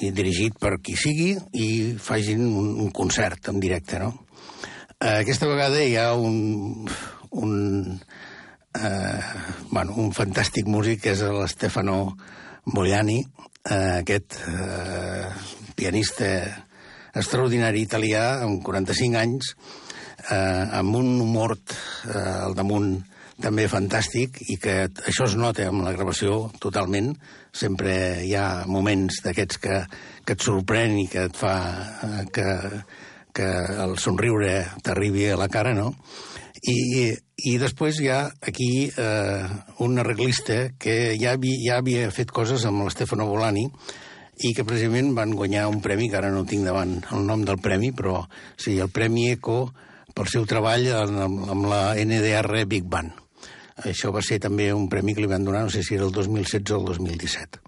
i 0.00 0.10
dirigit 0.14 0.58
per 0.60 0.78
qui 0.82 0.96
sigui 0.98 1.34
i 1.52 1.68
facin 1.98 2.44
un, 2.46 2.74
un 2.84 2.90
concert 2.94 3.50
en 3.52 3.60
directe, 3.62 3.98
no? 4.02 4.12
Eh, 5.00 5.22
aquesta 5.22 5.48
vegada 5.48 5.80
hi 5.80 5.96
ha 5.96 6.12
un, 6.14 6.88
un, 7.30 7.52
eh, 8.76 9.20
bueno, 9.70 9.94
un 9.96 10.10
fantàstic 10.12 10.68
músic 10.68 11.06
que 11.06 11.14
és 11.14 11.22
l'Stefano 11.24 12.00
Bogliani, 12.66 13.20
eh, 13.64 14.00
aquest 14.02 14.40
eh, 14.46 15.30
pianista 15.76 16.28
extraordinari 17.16 17.82
italià 17.82 18.42
amb 18.44 18.62
45 18.66 19.18
anys, 19.18 19.54
eh, 20.28 20.66
amb 20.80 21.00
un 21.00 21.16
humor 21.24 21.56
eh, 21.56 22.18
al 22.18 22.54
damunt 22.58 22.92
també 23.42 23.66
fantàstic 23.70 24.40
i 24.52 24.56
que 24.60 24.74
això 25.08 25.26
es 25.26 25.36
nota 25.38 25.66
amb 25.68 25.84
la 25.86 25.94
gravació 25.96 26.50
totalment. 26.62 27.14
Sempre 27.52 27.94
hi 28.24 28.34
ha 28.38 28.64
moments 28.70 29.22
d'aquests 29.24 29.60
que, 29.62 29.78
que 30.24 30.36
et 30.36 30.44
sorprèn 30.44 30.98
i 31.00 31.06
que 31.10 31.26
et 31.30 31.36
fa 31.36 31.54
eh, 32.06 32.26
que, 32.32 32.46
que 33.36 33.48
el 33.86 33.96
somriure 33.98 34.54
t'arribi 34.84 35.30
a 35.30 35.40
la 35.40 35.48
cara, 35.52 35.74
no? 35.74 35.94
I, 36.60 37.08
i 37.48 37.54
després 37.56 38.02
hi 38.02 38.10
ha 38.12 38.20
aquí 38.44 38.90
eh, 38.92 39.44
un 39.80 39.98
arreglista 40.02 40.76
que 40.78 41.16
ja, 41.16 41.32
havia, 41.32 41.56
ja 41.64 41.78
havia 41.80 42.10
fet 42.12 42.34
coses 42.36 42.66
amb 42.68 42.84
l'Stefano 42.84 43.24
Volani 43.30 43.64
i 44.44 44.52
que 44.56 44.64
precisament 44.64 45.14
van 45.16 45.32
guanyar 45.36 45.68
un 45.72 45.80
premi, 45.84 46.08
que 46.08 46.20
ara 46.20 46.32
no 46.32 46.46
tinc 46.48 46.68
davant 46.68 46.98
el 47.16 47.24
nom 47.28 47.44
del 47.48 47.60
premi, 47.60 47.92
però 47.96 48.22
sí, 48.56 48.78
el 48.80 48.92
Premi 48.92 49.30
ECO 49.34 49.62
pel 50.16 50.30
seu 50.32 50.46
treball 50.48 50.88
amb, 50.96 51.44
amb 51.56 51.68
la 51.70 51.82
NDR 52.00 52.64
Big 52.68 52.88
Band. 52.88 53.19
Això 53.88 54.10
va 54.12 54.22
ser 54.24 54.40
també 54.42 54.70
un 54.74 54.88
premi 54.92 55.14
que 55.16 55.24
li 55.24 55.30
van 55.30 55.44
donar, 55.46 55.64
no 55.66 55.72
sé 55.72 55.82
si 55.86 55.96
era 55.96 56.04
el 56.04 56.12
2016 56.12 56.74
o 56.76 56.80
el 56.80 56.88
2017, 56.92 57.60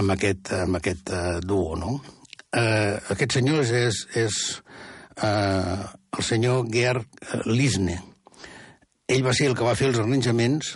amb 0.00 0.14
aquest, 0.16 0.52
amb 0.66 0.80
aquest 0.80 1.12
uh, 1.14 1.38
duo, 1.44 1.78
no? 1.80 1.96
Uh, 2.50 2.98
aquest 3.14 3.38
senyor 3.38 3.62
és, 3.62 3.72
és, 3.78 4.00
és 4.24 4.38
uh, 5.22 5.86
el 6.18 6.26
senyor 6.26 6.66
Georg 6.74 7.46
Lisne. 7.46 8.00
Ell 9.10 9.24
va 9.26 9.34
ser 9.34 9.50
el 9.50 9.56
que 9.58 9.66
va 9.66 9.76
fer 9.78 9.90
els 9.90 10.00
arranjaments 10.02 10.74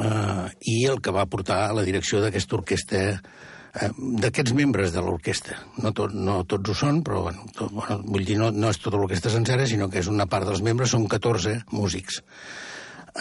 uh, 0.00 0.46
i 0.60 0.84
el 0.90 1.00
que 1.04 1.14
va 1.14 1.26
portar 1.30 1.64
a 1.66 1.74
la 1.76 1.84
direcció 1.86 2.22
d'aquesta 2.22 2.58
orquestra 2.60 3.02
eh, 3.10 3.90
d'aquests 4.24 4.54
membres 4.56 4.94
de 4.94 5.02
l'orquestra. 5.04 5.58
No, 5.82 5.92
tot, 5.96 6.14
no 6.14 6.42
tots 6.48 6.70
ho 6.70 6.76
són, 6.84 7.02
però 7.06 7.24
bueno, 7.26 7.48
tot, 7.56 7.72
bueno, 7.74 8.00
vull 8.06 8.24
dir, 8.26 8.38
no, 8.40 8.50
no 8.54 8.70
és 8.72 8.80
tota 8.82 9.00
l'orquestra 9.00 9.32
sencera, 9.34 9.66
sinó 9.70 9.90
que 9.90 10.00
és 10.02 10.10
una 10.12 10.28
part 10.30 10.48
dels 10.48 10.62
membres, 10.66 10.94
són 10.94 11.08
14 11.10 11.60
músics. 11.74 12.22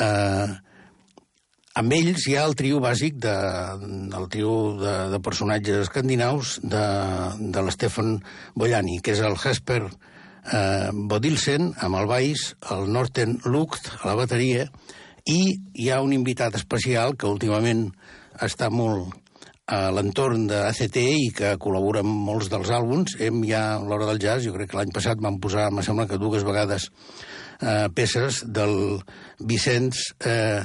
Eh, 0.01 0.47
amb 1.81 1.93
ells 1.97 2.27
hi 2.29 2.35
ha 2.37 2.45
el 2.47 2.55
trio 2.57 2.79
bàsic 2.81 3.19
de, 3.21 3.33
el 4.17 4.27
trio 4.33 4.53
de, 4.81 4.93
de 5.13 5.19
personatges 5.25 5.87
escandinaus 5.87 6.59
de, 6.61 6.85
de 7.53 7.63
l'Stefan 7.65 8.19
Bollani, 8.55 8.99
que 9.01 9.15
és 9.15 9.23
el 9.25 9.37
Hesper 9.37 9.81
eh, 9.85 10.89
Bodilsen, 10.93 11.73
amb 11.81 12.01
el 12.01 12.09
baix, 12.09 12.51
el 12.73 12.89
Norten 12.93 13.39
Lucht, 13.45 13.89
a 14.01 14.11
la 14.11 14.17
bateria, 14.21 14.69
i 15.29 15.41
hi 15.79 15.89
ha 15.89 16.01
un 16.03 16.13
invitat 16.13 16.55
especial 16.59 17.17
que 17.17 17.29
últimament 17.29 17.87
està 18.43 18.69
molt 18.69 19.13
a 19.73 19.87
l'entorn 19.95 20.47
de 20.49 20.57
ACT 20.67 20.97
i 20.99 21.29
que 21.35 21.53
col·labora 21.61 22.01
amb 22.03 22.25
molts 22.27 22.49
dels 22.51 22.69
àlbums. 22.75 23.15
Hem 23.23 23.39
ja, 23.47 23.63
a 23.77 23.83
l'hora 23.87 24.09
del 24.09 24.19
jazz, 24.19 24.43
jo 24.43 24.51
crec 24.55 24.73
que 24.73 24.79
l'any 24.79 24.91
passat 24.95 25.21
vam 25.23 25.39
posar, 25.39 25.69
me 25.71 25.85
sembla 25.85 26.05
que 26.09 26.19
dues 26.19 26.43
vegades, 26.43 26.89
eh, 27.61 27.87
peces 27.95 28.43
del 28.45 28.99
Vicenç 29.39 30.05
eh, 30.25 30.63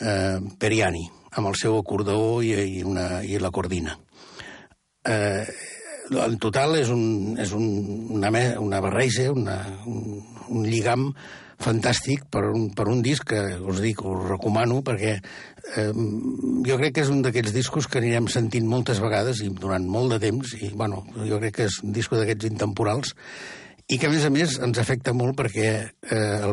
eh, 0.00 0.38
Periani, 0.58 1.04
amb 1.36 1.50
el 1.50 1.56
seu 1.60 1.78
acordeó 1.78 2.42
i, 2.42 2.52
i, 2.78 2.84
una, 2.84 3.22
i 3.22 3.40
la 3.42 3.52
cordina. 3.54 3.96
Eh, 5.06 5.44
en 6.10 6.38
total 6.42 6.76
és, 6.78 6.90
un, 6.92 7.34
és 7.42 7.52
un, 7.56 7.66
una, 8.14 8.30
una 8.62 8.80
barreja, 8.84 9.30
una, 9.32 9.58
un, 9.90 10.22
un 10.48 10.64
lligam 10.66 11.10
fantàstic 11.62 12.26
per 12.30 12.44
un, 12.50 12.68
per 12.76 12.86
un 12.92 13.00
disc 13.04 13.24
que 13.30 13.40
us 13.64 13.80
dic, 13.80 14.02
us 14.04 14.26
recomano 14.28 14.82
perquè 14.84 15.14
eh, 15.16 15.92
jo 16.68 16.76
crec 16.76 16.98
que 16.98 17.04
és 17.06 17.12
un 17.12 17.22
d'aquests 17.24 17.54
discos 17.54 17.88
que 17.88 18.00
anirem 18.02 18.28
sentint 18.32 18.68
moltes 18.68 19.00
vegades 19.02 19.40
i 19.44 19.48
durant 19.48 19.86
molt 19.88 20.12
de 20.14 20.20
temps 20.28 20.52
i 20.60 20.70
bueno, 20.74 21.02
jo 21.16 21.40
crec 21.40 21.56
que 21.56 21.68
és 21.70 21.80
un 21.82 21.96
disco 21.96 22.20
d'aquests 22.20 22.50
intemporals 22.50 23.16
i 23.88 23.98
que 23.98 24.08
a 24.08 24.10
més 24.10 24.24
a 24.26 24.32
més 24.34 24.58
ens 24.62 24.78
afecta 24.82 25.14
molt 25.14 25.36
perquè 25.38 25.68
eh, 25.86 26.46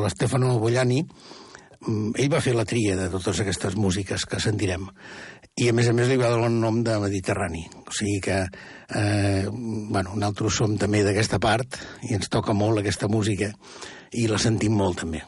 l'Estefano 0.00 0.54
Bollani 0.62 1.02
mm, 1.02 2.14
ell 2.16 2.32
va 2.32 2.40
fer 2.44 2.54
la 2.56 2.64
tria 2.68 2.96
de 2.96 3.10
totes 3.12 3.42
aquestes 3.44 3.76
músiques 3.76 4.24
que 4.24 4.40
sentirem 4.40 4.88
i 5.60 5.68
a 5.68 5.74
més 5.76 5.90
a 5.90 5.94
més 5.96 6.08
li 6.08 6.16
va 6.20 6.30
donar 6.32 6.48
el 6.48 6.60
nom 6.62 6.78
de 6.84 6.94
Mediterrani. 7.02 7.64
O 7.84 7.92
sigui 7.92 8.20
que, 8.24 8.38
eh, 8.96 9.44
bueno, 9.50 10.14
nosaltres 10.14 10.56
som 10.56 10.76
també 10.78 11.02
d'aquesta 11.04 11.40
part 11.42 11.76
i 12.08 12.14
ens 12.16 12.30
toca 12.32 12.54
molt 12.56 12.80
aquesta 12.80 13.10
música 13.12 13.50
i 14.12 14.26
la 14.30 14.38
sentim 14.38 14.78
molt 14.78 15.02
també. 15.02 15.20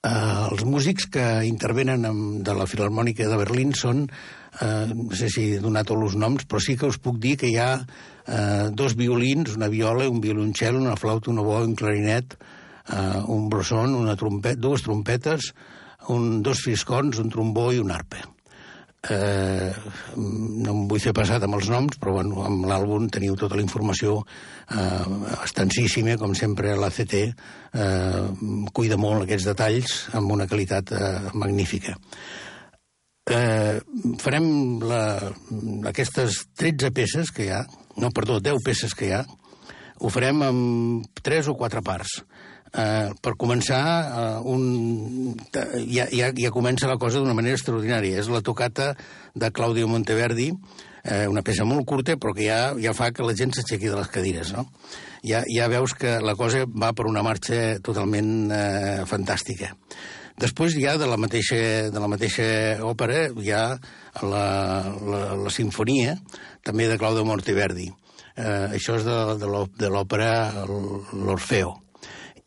Eh, 0.00 0.10
els 0.50 0.64
músics 0.64 1.06
que 1.12 1.44
intervenen 1.44 2.06
amb, 2.08 2.42
de 2.42 2.54
la 2.56 2.66
Filarmònica 2.66 3.28
de 3.28 3.36
Berlín 3.36 3.74
són, 3.76 4.08
eh, 4.60 4.86
no 4.94 5.14
sé 5.14 5.28
si 5.28 5.52
he 5.52 5.60
donat 5.60 5.86
tots 5.86 6.08
els 6.08 6.16
noms, 6.16 6.46
però 6.48 6.58
sí 6.58 6.76
que 6.76 6.88
us 6.88 6.98
puc 6.98 7.20
dir 7.20 7.36
que 7.36 7.50
hi 7.52 7.58
ha 7.60 7.84
eh, 8.30 8.70
dos 8.72 8.96
violins, 8.96 9.56
una 9.58 9.68
viola, 9.68 10.08
un 10.08 10.22
violoncel, 10.22 10.78
una 10.78 10.96
flauta, 10.96 11.30
una 11.34 11.44
boa, 11.46 11.64
un 11.66 11.74
clarinet, 11.74 12.38
eh, 12.38 13.22
un 13.26 13.48
brosson, 13.50 13.98
una 13.98 14.16
trompet, 14.16 14.58
dues 14.58 14.86
trompetes, 14.86 15.52
un, 16.08 16.42
dos 16.46 16.62
friscons, 16.64 17.18
un 17.20 17.32
trombó 17.32 17.70
i 17.74 17.82
un 17.82 17.90
arpa 17.92 18.24
eh, 19.08 19.72
no 20.16 20.74
em 20.74 20.82
vull 20.90 21.00
fer 21.00 21.14
passat 21.16 21.44
amb 21.44 21.56
els 21.56 21.70
noms, 21.72 21.96
però 22.00 22.18
bueno, 22.18 22.44
amb 22.44 22.66
l'àlbum 22.68 23.08
teniu 23.12 23.36
tota 23.38 23.56
la 23.56 23.64
informació 23.64 24.18
eh, 24.20 25.06
extensíssima, 25.40 26.18
com 26.20 26.34
sempre 26.36 26.76
l'ACT 26.76 27.16
eh, 27.20 27.32
cuida 28.76 29.00
molt 29.00 29.24
aquests 29.24 29.48
detalls 29.52 29.96
amb 30.18 30.36
una 30.36 30.48
qualitat 30.50 30.92
eh, 30.92 31.10
magnífica. 31.32 31.96
Eh, 33.30 33.78
farem 34.20 34.46
la, 34.82 35.02
aquestes 35.88 36.44
13 36.58 36.90
peces 36.96 37.30
que 37.32 37.46
hi 37.46 37.52
ha, 37.54 37.62
no, 38.00 38.10
perdó, 38.16 38.40
10 38.40 38.64
peces 38.64 38.96
que 38.96 39.10
hi 39.10 39.14
ha, 39.18 39.24
ho 40.00 40.10
farem 40.12 40.42
amb 40.46 41.20
3 41.22 41.52
o 41.52 41.56
4 41.60 41.84
parts. 41.84 42.20
Uh, 42.70 43.10
per 43.18 43.32
començar, 43.34 43.82
uh, 44.06 44.46
un, 44.46 45.34
ja, 45.90 46.04
ja, 46.14 46.28
ja 46.30 46.52
comença 46.54 46.86
la 46.86 47.00
cosa 47.02 47.18
d'una 47.18 47.34
manera 47.34 47.58
extraordinària. 47.58 48.20
És 48.22 48.30
la 48.30 48.44
tocata 48.46 48.92
de 49.34 49.50
Claudio 49.50 49.88
Monteverdi, 49.90 50.52
uh, 50.54 51.26
una 51.32 51.42
peça 51.42 51.66
molt 51.66 51.82
curta, 51.90 52.14
però 52.14 52.32
que 52.36 52.46
ja, 52.46 52.60
ja 52.78 52.94
fa 52.94 53.10
que 53.10 53.26
la 53.26 53.34
gent 53.34 53.56
s'aixequi 53.56 53.90
de 53.90 53.98
les 53.98 54.12
cadires, 54.14 54.54
no? 54.54 54.68
Ja, 55.26 55.42
ja 55.50 55.66
veus 55.68 55.96
que 55.98 56.20
la 56.22 56.36
cosa 56.38 56.62
va 56.70 56.94
per 56.94 57.10
una 57.10 57.26
marxa 57.26 57.80
totalment 57.84 58.54
uh, 58.54 59.02
fantàstica. 59.10 59.74
Després 60.40 60.76
ja 60.80 60.96
de 60.96 61.06
la 61.08 61.18
mateixa, 61.20 61.56
de 61.92 62.00
la 62.00 62.08
mateixa 62.08 62.44
òpera 62.88 63.26
hi 63.36 63.50
ha 63.52 63.64
la, 64.24 64.44
la, 65.04 65.20
la 65.36 65.52
sinfonia, 65.52 66.16
també 66.64 66.88
de 66.88 66.96
Claudio 67.00 67.26
Monteverdi. 67.28 67.90
Uh, 68.40 68.70
això 68.72 68.96
és 68.96 69.04
de 69.04 69.90
l'òpera 69.92 70.30
L'Orfeo 70.64 71.74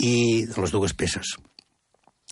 i 0.02 0.16
de 0.50 0.62
les 0.64 0.74
dues 0.74 0.96
peces. 0.98 1.36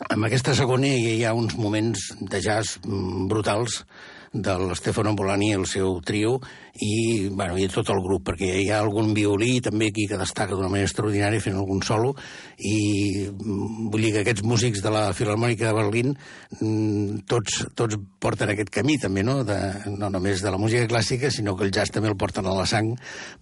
En 0.10 0.26
aquesta 0.26 0.56
segona 0.58 0.89
hi 0.89 1.21
ha 1.28 1.36
uns 1.38 1.54
moments 1.60 2.08
de 2.21 2.41
jazz 2.41 2.80
brutals 2.82 3.84
de 4.32 4.54
l'Stefano 4.63 5.12
Bolani 5.12 5.50
i 5.52 5.56
el 5.58 5.65
seu 5.67 5.98
trio 6.08 6.38
i, 6.80 7.28
bueno, 7.28 7.58
i 7.60 7.67
tot 7.67 7.89
el 7.91 8.00
grup, 8.00 8.24
perquè 8.30 8.48
hi 8.62 8.70
ha 8.72 8.78
algun 8.80 9.12
violí 9.13 9.58
també 9.63 9.89
aquí 9.91 10.06
que 10.08 10.20
destaca 10.20 10.56
d'una 10.56 10.70
manera 10.72 10.88
extraordinària 10.88 11.44
fent 11.44 11.58
algun 11.60 11.82
solo 11.84 12.13
i 12.58 13.28
mm, 13.28 13.89
vull 13.91 14.06
dir 14.06 14.13
que 14.15 14.22
aquests 14.24 14.46
músics 14.48 14.84
de 14.84 14.94
la 14.94 15.04
Filarmònica 15.17 15.67
de 15.67 15.76
Berlín 15.76 16.13
mm, 16.62 17.26
tots, 17.28 17.65
tots 17.76 18.00
porten 18.24 18.54
aquest 18.54 18.72
camí 18.72 18.96
també, 19.02 19.26
no? 19.28 19.41
De, 19.44 19.58
no 19.91 20.08
només 20.13 20.44
de 20.44 20.54
la 20.54 20.60
música 20.62 20.88
clàssica, 20.88 21.32
sinó 21.32 21.58
que 21.60 21.67
el 21.67 21.74
jazz 21.76 21.91
també 21.91 22.08
el 22.08 22.20
porten 22.20 22.48
a 22.48 22.56
la 22.56 22.67
sang, 22.70 22.94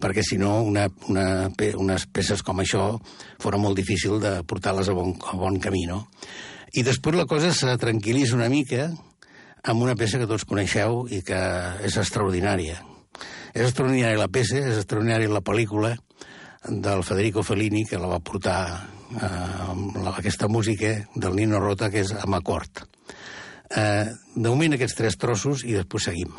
perquè 0.02 0.24
si 0.26 0.40
no 0.42 0.56
una, 0.66 0.88
una, 1.06 1.26
unes 1.78 2.08
peces 2.10 2.42
com 2.42 2.64
això 2.64 2.96
fora 3.38 3.62
molt 3.62 3.78
difícil 3.78 4.18
de 4.18 4.40
portar-les 4.42 4.90
a 4.90 4.98
bon, 4.98 5.14
a 5.14 5.38
bon 5.38 5.62
camí, 5.62 5.86
no? 5.86 6.02
I 6.74 6.82
després 6.86 7.14
la 7.18 7.26
cosa 7.30 7.54
se 7.54 7.78
tranquil·litza 7.78 8.36
una 8.36 8.50
mica, 8.50 8.90
amb 9.64 9.82
una 9.82 9.96
peça 9.96 10.20
que 10.20 10.28
tots 10.30 10.46
coneixeu 10.48 11.04
i 11.10 11.20
que 11.26 11.40
és 11.86 11.96
extraordinària. 12.00 12.78
És 13.54 13.66
extraordinària 13.66 14.20
la 14.20 14.30
peça, 14.32 14.60
és 14.60 14.78
extraordinària 14.78 15.32
la 15.32 15.44
pel·lícula 15.44 15.96
del 16.68 17.02
Federico 17.04 17.42
Fellini, 17.42 17.84
que 17.88 17.98
la 17.98 18.10
va 18.10 18.20
portar 18.20 18.60
eh, 19.16 19.26
amb 19.72 19.98
aquesta 20.12 20.48
música 20.48 20.94
del 21.14 21.36
Nino 21.36 21.60
Rota, 21.60 21.90
que 21.90 22.04
és 22.04 22.14
Amacort. 22.20 22.84
Eh, 23.70 24.06
de 24.34 24.48
moment 24.48 24.76
aquests 24.76 24.98
tres 24.98 25.18
trossos 25.20 25.64
i 25.64 25.76
després 25.76 26.10
seguim. 26.10 26.34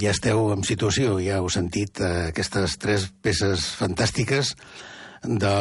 Ja 0.00 0.14
esteu 0.14 0.50
en 0.54 0.64
situació, 0.66 1.18
ja 1.22 1.38
heu 1.40 1.48
sentit 1.52 2.00
eh, 2.00 2.30
aquestes 2.30 2.76
tres 2.80 3.08
peces 3.22 3.66
fantàstiques 3.78 4.54
de, 5.22 5.54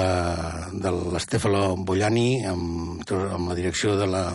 de 0.79 0.91
l'Estefano 1.13 1.75
Bollani 1.83 2.45
amb, 2.47 3.03
amb 3.11 3.51
la 3.51 3.57
direcció 3.57 3.97
de 3.99 4.07
la 4.09 4.25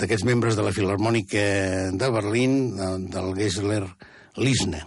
d'aquests 0.00 0.24
membres 0.24 0.56
de 0.56 0.64
la 0.64 0.72
Filarmònica 0.72 1.40
de 1.98 2.08
Berlín, 2.14 2.76
de, 2.76 2.90
del 3.10 3.32
Geisler 3.36 3.82
Lisne. 4.38 4.84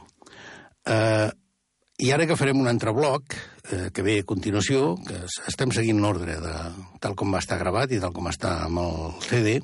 Eh, 0.89 1.29
I 2.03 2.11
ara 2.15 2.25
que 2.25 2.37
farem 2.39 2.61
un 2.61 2.69
altre 2.71 2.93
bloc, 2.95 3.35
eh, 3.69 3.89
que 3.93 4.05
ve 4.05 4.19
a 4.21 4.27
continuació, 4.27 4.95
que 5.05 5.19
estem 5.51 5.73
seguint 5.75 6.01
l'ordre 6.01 6.39
de 6.41 6.55
tal 7.03 7.17
com 7.19 7.35
va 7.35 7.43
estar 7.43 7.59
gravat 7.61 7.93
i 7.93 8.01
tal 8.01 8.15
com 8.15 8.31
està 8.31 8.61
amb 8.65 8.81
el 8.81 8.97
CD, 9.27 9.59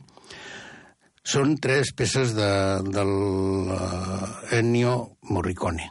són 1.29 1.57
tres 1.61 1.91
peces 1.93 2.33
de, 2.33 2.49
del 2.89 3.11
uh, 3.69 4.55
Ennio 4.55 4.95
Morricone. 5.29 5.85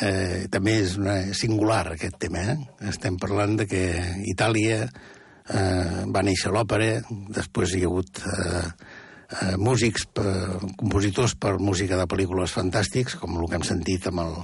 Eh, 0.00 0.46
també 0.48 0.78
és 0.80 0.94
una, 0.96 1.18
singular 1.36 1.82
aquest 1.92 2.16
tema. 2.22 2.40
Eh? 2.54 2.54
Estem 2.88 3.18
parlant 3.20 3.58
de 3.60 3.66
que 3.68 3.82
Itàlia 4.32 4.86
eh, 4.86 6.06
va 6.08 6.22
néixer 6.24 6.52
l'òpera, 6.54 7.02
després 7.36 7.74
hi 7.76 7.82
ha 7.84 7.90
hagut 7.90 8.22
eh, 8.22 8.62
eh, 8.62 9.56
músics, 9.60 10.06
per, 10.08 10.32
compositors 10.80 11.36
per 11.36 11.58
música 11.60 11.98
de 12.00 12.08
pel·lícules 12.08 12.54
fantàstics, 12.56 13.18
com 13.20 13.36
el 13.36 13.50
que 13.50 13.60
hem 13.60 13.66
sentit 13.66 14.08
amb 14.08 14.24
el 14.24 14.38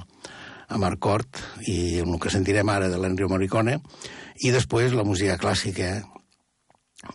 amb 0.67 0.83
Arcort 0.83 1.39
i 1.71 2.03
el 2.03 2.17
que 2.19 2.29
sentirem 2.29 2.69
ara 2.69 2.89
de 2.91 2.99
l'Enrio 2.99 3.29
Morricone, 3.31 3.77
i 4.43 4.51
després 4.53 4.93
la 4.93 5.07
música 5.07 5.39
clàssica 5.41 5.93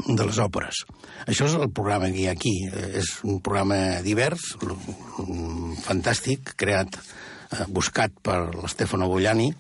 de 0.07 0.27
les 0.27 0.39
òperes. 0.43 0.83
Això 1.27 1.47
és 1.49 1.57
el 1.59 1.71
programa 1.71 2.11
que 2.11 2.23
hi 2.23 2.29
ha 2.29 2.37
aquí. 2.37 2.55
És 2.99 3.15
un 3.23 3.41
programa 3.45 4.03
divers, 4.05 4.53
fantàstic, 5.87 6.55
creat, 6.57 6.99
eh, 6.99 7.67
buscat 7.69 8.15
per 8.23 8.39
l'Stefano 8.57 9.09
Bogliani, 9.09 9.53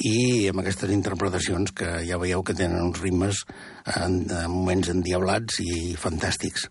i 0.00 0.48
amb 0.48 0.62
aquestes 0.62 0.90
interpretacions 0.94 1.74
que 1.76 1.88
ja 2.08 2.18
veieu 2.20 2.42
que 2.46 2.56
tenen 2.56 2.80
uns 2.86 3.00
ritmes 3.02 3.42
en, 3.84 4.22
en 4.24 4.48
moments 4.48 4.88
endiablats 4.92 5.60
i 5.60 5.94
fantàstics. 6.00 6.68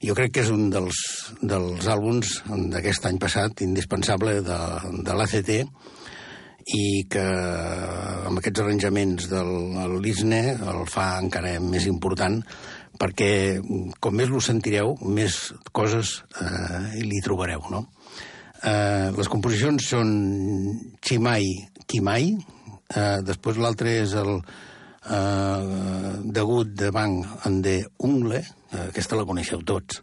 Jo 0.00 0.16
crec 0.16 0.32
que 0.34 0.44
és 0.46 0.52
un 0.52 0.70
dels, 0.72 0.96
dels 1.42 1.88
àlbums 1.92 2.38
d'aquest 2.72 3.06
any 3.10 3.20
passat 3.20 3.60
indispensable 3.66 4.38
de, 4.46 4.60
de 5.04 5.16
l'ACT 5.16 5.52
i 6.76 7.06
que 7.10 7.24
amb 8.28 8.38
aquests 8.38 8.62
arranjaments 8.62 9.30
del 9.30 9.50
l'Isne 10.02 10.42
el 10.54 10.84
fa 10.90 11.12
encara 11.22 11.56
més 11.62 11.88
important 11.90 12.38
perquè 13.00 13.32
com 13.98 14.14
més 14.14 14.28
lo 14.28 14.42
sentireu, 14.44 14.94
més 15.08 15.38
coses 15.72 16.20
eh, 16.42 17.00
li 17.00 17.22
trobareu, 17.24 17.64
no? 17.72 17.86
Eh, 18.60 19.08
les 19.16 19.28
composicions 19.32 19.86
són 19.94 20.10
Chimay 21.00 21.48
Kimai, 21.88 22.34
Eh, 22.90 23.22
després 23.22 23.58
l'altre 23.62 23.92
és 24.02 24.12
el 24.18 24.32
eh, 24.36 26.14
degut 26.38 26.72
de 26.74 26.90
Banc 26.94 27.46
en 27.46 27.60
de 27.62 27.76
Ungle, 28.06 28.40
eh, 28.42 28.86
aquesta 28.88 29.18
la 29.18 29.26
coneixeu 29.28 29.62
tots. 29.62 30.02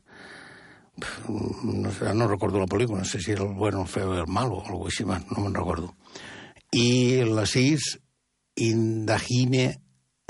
No, 1.28 1.92
sé, 1.94 2.14
no 2.16 2.30
recordo 2.30 2.62
la 2.62 2.70
pel·lícula, 2.70 3.04
no 3.04 3.10
sé 3.10 3.20
si 3.22 3.34
era 3.34 3.44
el 3.44 3.54
bueno, 3.60 3.84
el 3.84 3.92
feo 3.92 4.16
el 4.16 4.32
malo, 4.32 4.62
o 4.62 4.64
alguna 4.72 4.94
així, 4.94 5.04
no 5.06 5.44
me'n 5.44 5.58
recordo. 5.58 5.92
I 6.76 7.24
la 7.30 7.46
sis, 7.46 7.96
Indagine 8.60 9.82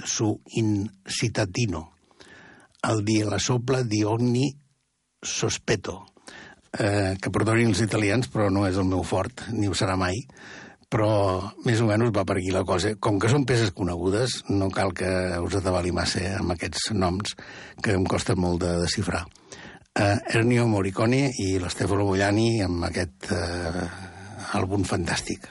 su 0.04 0.42
incitatino, 0.46 1.94
el 2.84 3.06
dia 3.06 3.26
la 3.26 3.40
sopla 3.40 3.84
di 3.84 4.04
ogni 4.04 4.54
sospeto, 5.22 6.12
eh, 6.78 7.16
que 7.20 7.32
perdonin 7.32 7.72
els 7.72 7.82
italians, 7.82 8.28
però 8.28 8.50
no 8.52 8.66
és 8.68 8.76
el 8.76 8.86
meu 8.86 9.06
fort, 9.08 9.48
ni 9.56 9.72
ho 9.72 9.74
serà 9.74 9.96
mai, 9.96 10.20
però 10.92 11.40
més 11.66 11.80
o 11.80 11.88
menys 11.88 12.14
va 12.16 12.26
per 12.28 12.38
aquí 12.38 12.52
la 12.52 12.66
cosa. 12.68 12.94
Com 13.00 13.18
que 13.20 13.32
són 13.32 13.48
peces 13.48 13.72
conegudes, 13.76 14.42
no 14.52 14.70
cal 14.70 14.94
que 14.96 15.10
us 15.44 15.58
atabali 15.60 15.96
massa 15.96 16.38
amb 16.38 16.56
aquests 16.56 16.92
noms, 16.92 17.36
que 17.82 17.96
em 17.96 18.06
costa 18.06 18.36
molt 18.36 18.62
de 18.64 18.76
desxifrar. 18.84 19.26
Uh, 19.98 20.20
Ernio 20.30 20.68
Morricone 20.70 21.32
i 21.42 21.56
l'Stefano 21.64 22.06
Bogliani 22.06 22.60
amb 22.62 22.86
aquest 22.92 23.32
uh, 23.34 23.88
àlbum 24.60 24.86
fantàstic. 24.86 25.48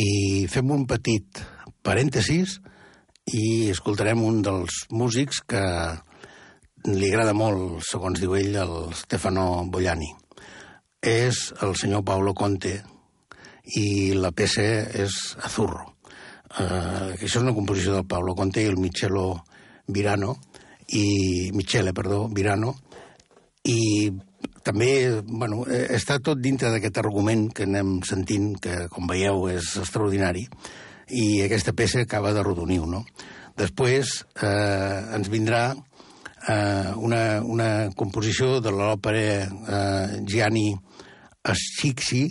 I 0.00 0.46
fem 0.48 0.70
un 0.72 0.86
petit 0.88 1.40
parèntesis 1.84 2.56
i 3.36 3.68
escoltarem 3.72 4.22
un 4.24 4.40
dels 4.46 4.84
músics 4.96 5.42
que 5.44 5.62
li 6.88 7.10
agrada 7.10 7.34
molt, 7.36 7.82
segons 7.84 8.22
diu 8.22 8.36
ell, 8.38 8.56
el 8.62 8.94
Stefano 8.96 9.66
Bogliani. 9.68 10.08
És 11.04 11.50
el 11.64 11.74
senyor 11.76 12.04
Paolo 12.06 12.32
Conte 12.36 12.78
i 13.76 14.12
la 14.16 14.32
peça 14.32 14.64
és 15.04 15.18
Azurro. 15.44 15.84
Uh, 16.50 17.12
això 17.20 17.36
és 17.36 17.42
una 17.44 17.54
composició 17.54 17.98
del 17.98 18.08
Paolo 18.08 18.34
Conte 18.38 18.64
i 18.64 18.70
el 18.70 18.80
Michelo 18.80 19.44
Virano, 19.86 20.38
i 20.96 21.50
Michele, 21.54 21.92
perdó, 21.94 22.24
Virano, 22.32 22.74
i 23.68 24.10
també, 24.66 24.90
bueno, 25.24 25.64
eh, 25.66 25.86
està 25.96 26.18
tot 26.22 26.40
dintre 26.40 26.70
d'aquest 26.72 27.00
argument 27.02 27.48
que 27.54 27.66
anem 27.68 27.98
sentint, 28.06 28.54
que, 28.60 28.86
com 28.92 29.08
veieu, 29.10 29.46
és 29.52 29.76
extraordinari, 29.80 30.46
i 31.10 31.42
aquesta 31.44 31.74
peça 31.76 32.04
acaba 32.04 32.34
de 32.36 32.42
rodoniu, 32.46 32.86
no? 32.86 33.04
Després 33.58 34.20
eh, 34.42 35.16
ens 35.16 35.30
vindrà 35.32 35.64
eh, 35.74 36.92
una, 36.96 37.40
una 37.42 37.70
composició 37.96 38.60
de 38.64 38.72
l'òpera 38.72 39.24
eh, 39.40 40.20
Gianni 40.28 40.70
Schicchi, 41.56 42.28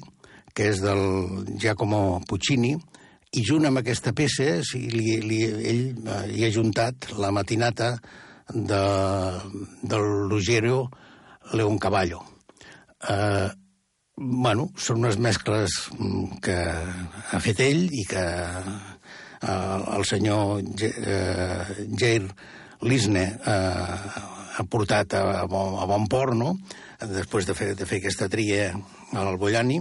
que 0.53 0.69
és 0.71 0.82
del 0.84 1.45
Giacomo 1.59 2.21
Puccini, 2.27 2.73
i 3.38 3.43
junt 3.45 3.67
amb 3.69 3.82
aquesta 3.82 4.13
peça 4.17 4.63
si 4.65 4.88
li, 4.89 5.19
li, 5.21 5.43
ell 5.45 5.84
eh, 5.93 6.23
hi 6.34 6.47
ha 6.47 6.53
juntat 6.53 7.11
la 7.21 7.30
matinata 7.36 7.91
de, 8.49 8.82
del 9.84 10.07
Ruggiero 10.32 10.88
Leoncavallo. 11.54 12.22
Eh, 13.10 13.50
bueno, 14.20 14.70
són 14.76 15.04
unes 15.04 15.18
mescles 15.22 15.76
mm, 15.95 16.39
que 16.43 16.58
ha 16.60 17.39
fet 17.43 17.62
ell 17.64 17.86
i 17.95 18.04
que 18.08 18.26
eh, 18.26 19.78
el 19.95 20.06
senyor 20.06 20.60
eh, 20.89 21.86
Jair 21.95 22.28
Lisne 22.84 23.26
eh, 23.39 24.28
ha 24.60 24.66
portat 24.68 25.16
a, 25.16 25.24
a 25.45 25.88
bon 25.88 26.08
port, 26.12 26.36
no?, 26.36 26.58
després 27.00 27.47
de 27.47 27.56
fer, 27.56 27.70
de 27.80 27.86
fer 27.88 28.02
aquesta 28.02 28.28
tria 28.28 28.74
al 29.16 29.38
Bollani, 29.39 29.80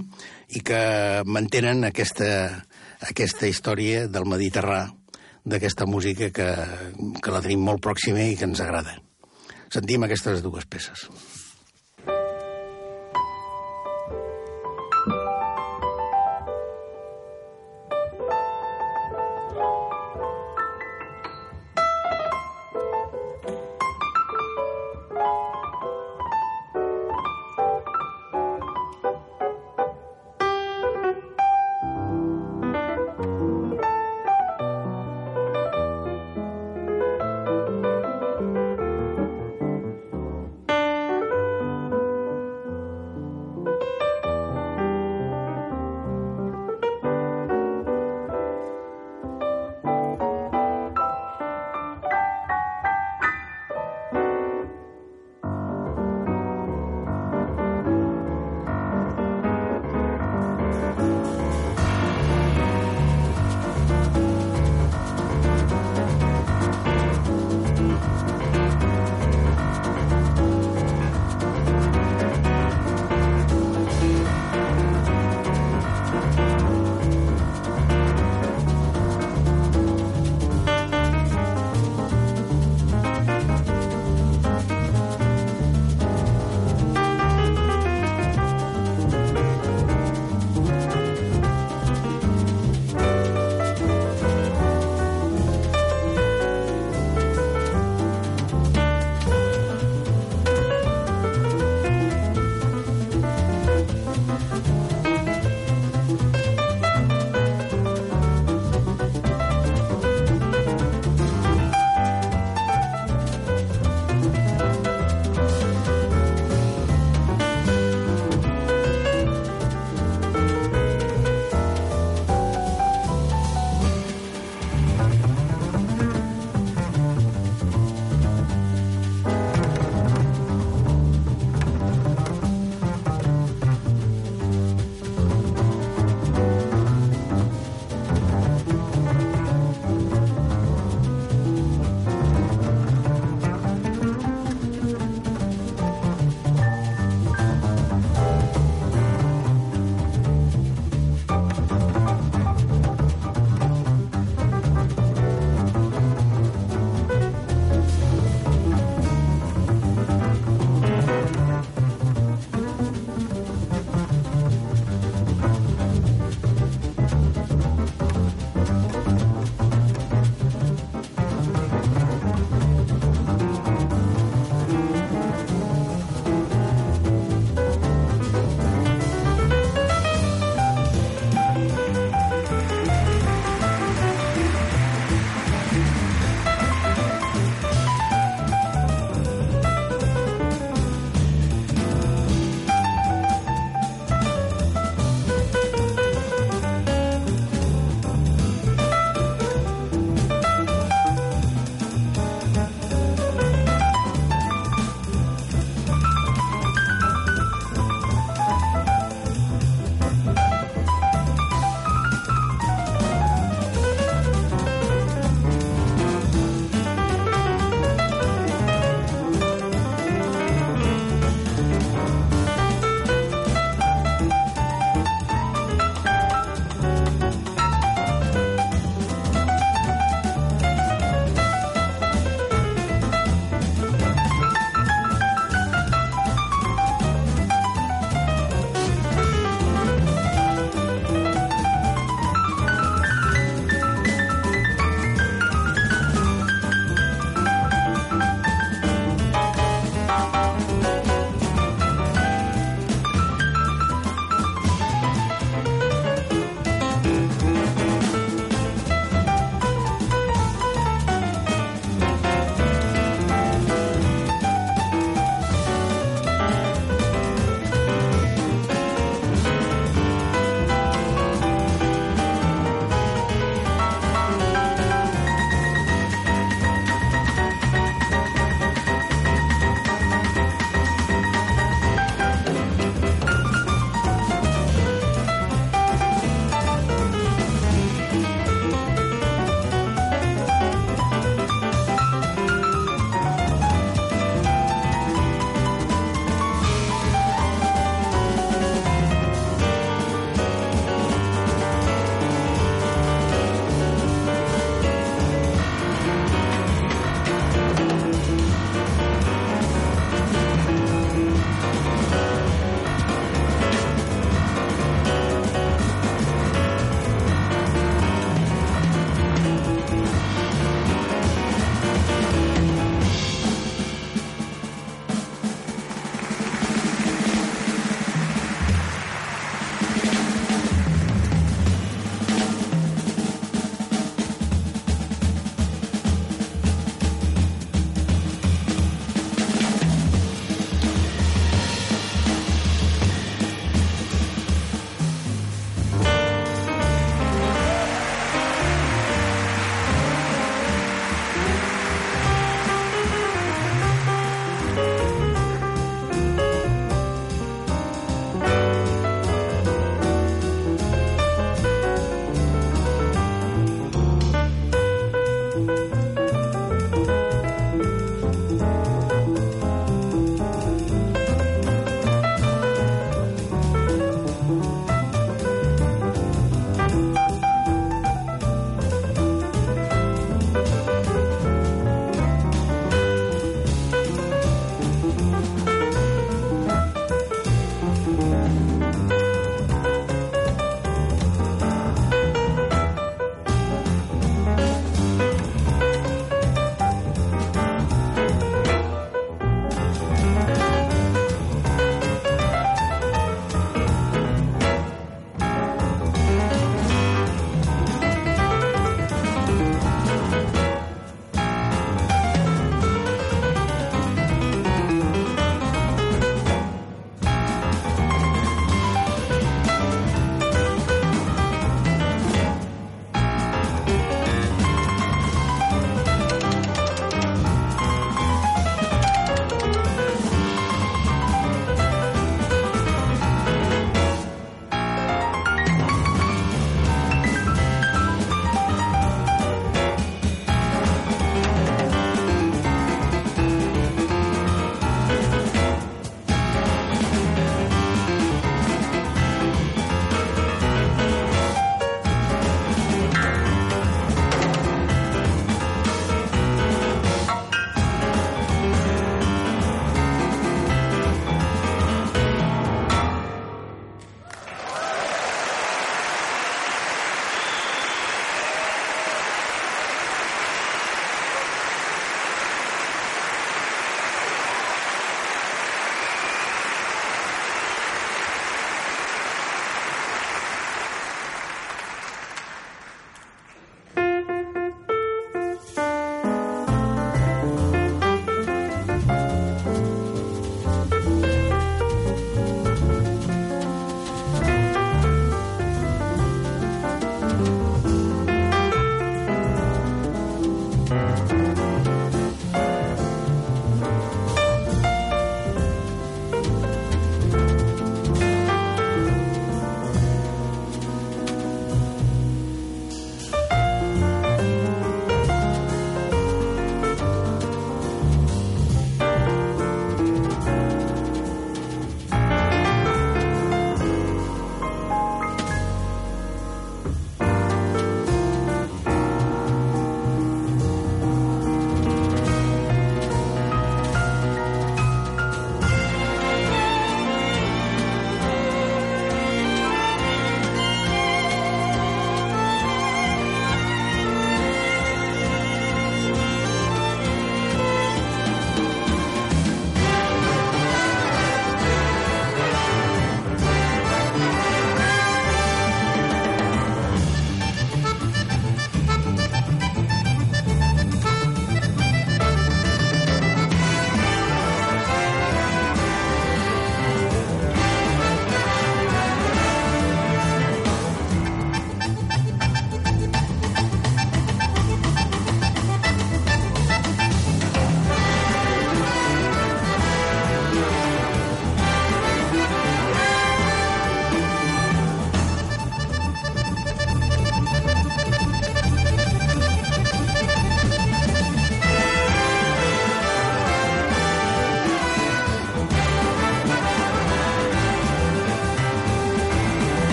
i 0.55 0.63
que 0.63 0.79
mantenen 1.27 1.83
aquesta, 1.89 2.29
aquesta 3.09 3.51
història 3.51 4.07
del 4.07 4.29
Mediterrà, 4.31 4.85
d'aquesta 5.49 5.87
música 5.89 6.29
que, 6.35 6.49
que 7.23 7.33
la 7.33 7.43
tenim 7.45 7.65
molt 7.65 7.83
pròxima 7.85 8.27
i 8.29 8.37
que 8.37 8.47
ens 8.49 8.61
agrada. 8.61 8.99
Sentim 9.73 10.05
aquestes 10.05 10.43
dues 10.45 10.69
peces. 10.69 11.09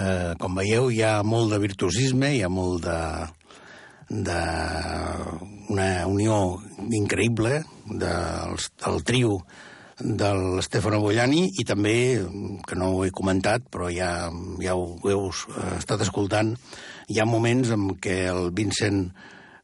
Eh, 0.00 0.34
com 0.40 0.56
veieu, 0.56 0.88
hi 0.88 1.02
ha 1.04 1.20
molt 1.26 1.52
de 1.52 1.58
virtuosisme, 1.60 2.32
hi 2.36 2.44
ha 2.46 2.48
molt 2.52 2.86
de, 2.86 3.00
de 4.28 4.38
una 5.70 5.88
unió 6.08 6.36
increïble 6.96 7.58
del, 7.86 8.54
del 8.84 9.02
trio 9.04 9.40
de 10.00 10.30
l'Stefano 10.38 11.02
Bogliani 11.02 11.42
i 11.60 11.66
també, 11.68 11.96
que 12.66 12.78
no 12.78 12.94
ho 12.94 13.02
he 13.04 13.12
comentat, 13.12 13.66
però 13.68 13.90
ja, 13.92 14.30
ja 14.64 14.76
ho 14.78 14.86
heu 15.04 15.28
estat 15.76 16.06
escoltant, 16.06 16.54
hi 17.10 17.20
ha 17.20 17.28
moments 17.28 17.74
en 17.76 17.90
què 18.00 18.22
el 18.30 18.48
Vincent 18.56 19.02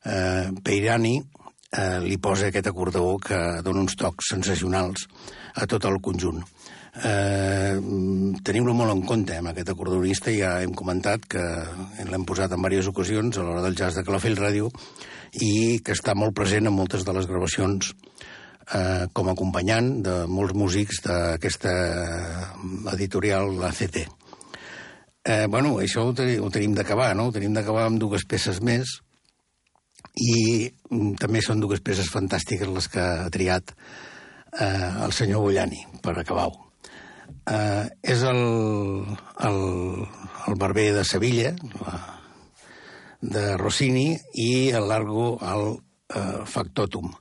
eh, 0.05 0.53
Peirani 0.67 1.17
eh, 1.17 1.99
li 2.05 2.21
posa 2.21 2.51
aquest 2.51 2.69
acordador 2.69 3.23
que 3.25 3.41
dona 3.65 3.87
uns 3.87 3.97
tocs 3.97 4.35
sensacionals 4.35 5.09
a 5.57 5.65
tot 5.71 5.89
el 5.89 5.97
conjunt. 6.05 6.45
Eh, 7.05 7.77
Tenim-lo 8.47 8.73
molt 8.79 8.93
en 8.93 9.03
compte, 9.03 9.35
amb 9.37 9.51
aquest 9.51 9.73
acordonista, 9.73 10.31
ja 10.31 10.61
hem 10.63 10.73
comentat 10.77 11.25
que 11.29 11.43
l'hem 12.07 12.25
posat 12.29 12.53
en 12.55 12.63
diverses 12.63 12.93
ocasions 12.93 13.37
a 13.37 13.45
l'hora 13.45 13.65
del 13.65 13.75
jazz 13.75 13.99
de 13.99 14.05
Calafell 14.07 14.39
Ràdio 14.39 14.71
i 15.43 15.81
que 15.85 15.97
està 15.97 16.15
molt 16.15 16.35
present 16.37 16.69
en 16.69 16.77
moltes 16.77 17.03
de 17.05 17.15
les 17.17 17.27
gravacions 17.27 17.91
eh, 17.93 19.07
com 19.13 19.27
a 19.27 19.35
acompanyant 19.35 19.91
de 20.07 20.15
molts 20.31 20.55
músics 20.55 21.03
d'aquesta 21.05 21.73
editorial, 22.95 23.57
la 23.59 23.73
CT. 23.75 24.05
Eh, 25.27 25.47
bueno, 25.51 25.81
això 25.83 26.05
ho, 26.07 26.13
tenim, 26.15 26.45
ho 26.47 26.53
tenim 26.55 26.77
d'acabar, 26.77 27.11
no? 27.19 27.29
Ho 27.29 27.35
tenim 27.35 27.57
d'acabar 27.57 27.89
amb 27.89 27.99
dues 27.99 28.25
peces 28.31 28.63
més 28.63 29.01
i 30.23 30.71
mm, 30.71 31.17
també 31.19 31.43
són 31.43 31.59
dues 31.61 31.83
peces 31.83 32.13
fantàstiques 32.15 32.71
les 32.71 32.87
que 32.93 33.03
ha 33.03 33.27
triat 33.35 33.75
eh, 33.75 35.03
el 35.03 35.13
senyor 35.13 35.43
Bollani 35.49 35.83
per 35.99 36.15
acabar-ho. 36.15 36.66
Eh, 37.47 37.87
és 38.03 38.23
el, 38.27 38.41
el, 39.47 39.61
el 40.49 40.59
barber 40.59 40.89
de 40.97 41.05
Sevilla, 41.05 41.53
la, 41.81 42.01
de 43.21 43.57
Rossini, 43.57 44.17
i 44.35 44.71
el 44.75 44.89
largo 44.91 45.37
al 45.41 45.77
eh, 45.77 46.43
Factotum. 46.45 47.13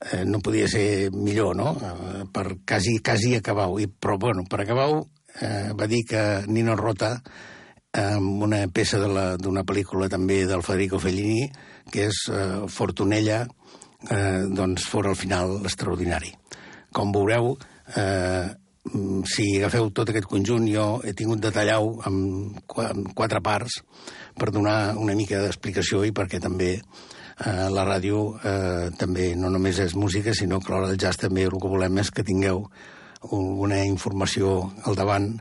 Eh, 0.00 0.24
no 0.24 0.40
podia 0.40 0.68
ser 0.68 1.10
millor, 1.12 1.54
no?, 1.56 1.74
eh, 1.76 2.24
per 2.32 2.62
quasi, 2.64 2.98
quasi 3.04 3.34
acabar-ho. 3.36 3.76
Però, 4.00 4.16
bueno, 4.18 4.46
per 4.48 4.62
acabar-ho 4.64 5.04
eh, 5.40 5.72
va 5.76 5.86
dir 5.86 6.04
que 6.08 6.22
Nino 6.48 6.76
Rota, 6.76 7.18
amb 8.00 8.44
una 8.46 8.62
peça 8.70 9.00
d'una 9.02 9.64
pel·lícula 9.66 10.08
també 10.08 10.44
del 10.46 10.62
Federico 10.62 11.00
Fellini, 11.02 11.50
que 11.90 12.06
és 12.08 12.22
eh, 12.30 12.62
Fortunella, 12.70 13.42
eh, 14.08 14.46
doncs 14.48 14.86
fora 14.88 15.12
al 15.12 15.18
final 15.18 15.58
extraordinari. 15.64 16.32
Com 16.94 17.12
veureu, 17.12 17.56
eh, 17.96 18.46
si 19.28 19.58
agafeu 19.58 19.90
tot 19.92 20.08
aquest 20.08 20.26
conjunt, 20.26 20.64
jo 20.72 21.00
he 21.04 21.12
tingut 21.12 21.40
de 21.44 21.52
tallar-ho 21.52 22.00
en, 22.08 22.54
quatre 23.14 23.42
parts 23.44 23.82
per 24.38 24.50
donar 24.50 24.96
una 24.96 25.14
mica 25.14 25.42
d'explicació 25.42 26.02
i 26.08 26.14
perquè 26.16 26.40
també 26.40 26.78
eh, 26.78 27.68
la 27.68 27.84
ràdio 27.84 28.22
eh, 28.40 28.88
també 28.96 29.34
no 29.36 29.50
només 29.52 29.78
és 29.84 29.94
música, 29.94 30.32
sinó 30.34 30.60
que 30.60 30.72
l'hora 30.72 30.88
del 30.88 30.98
jazz 30.98 31.20
també 31.20 31.44
el 31.44 31.60
que 31.60 31.74
volem 31.74 32.00
és 32.00 32.10
que 32.10 32.24
tingueu 32.24 32.64
una 33.20 33.82
informació 33.84 34.72
al 34.88 34.96
davant 34.96 35.34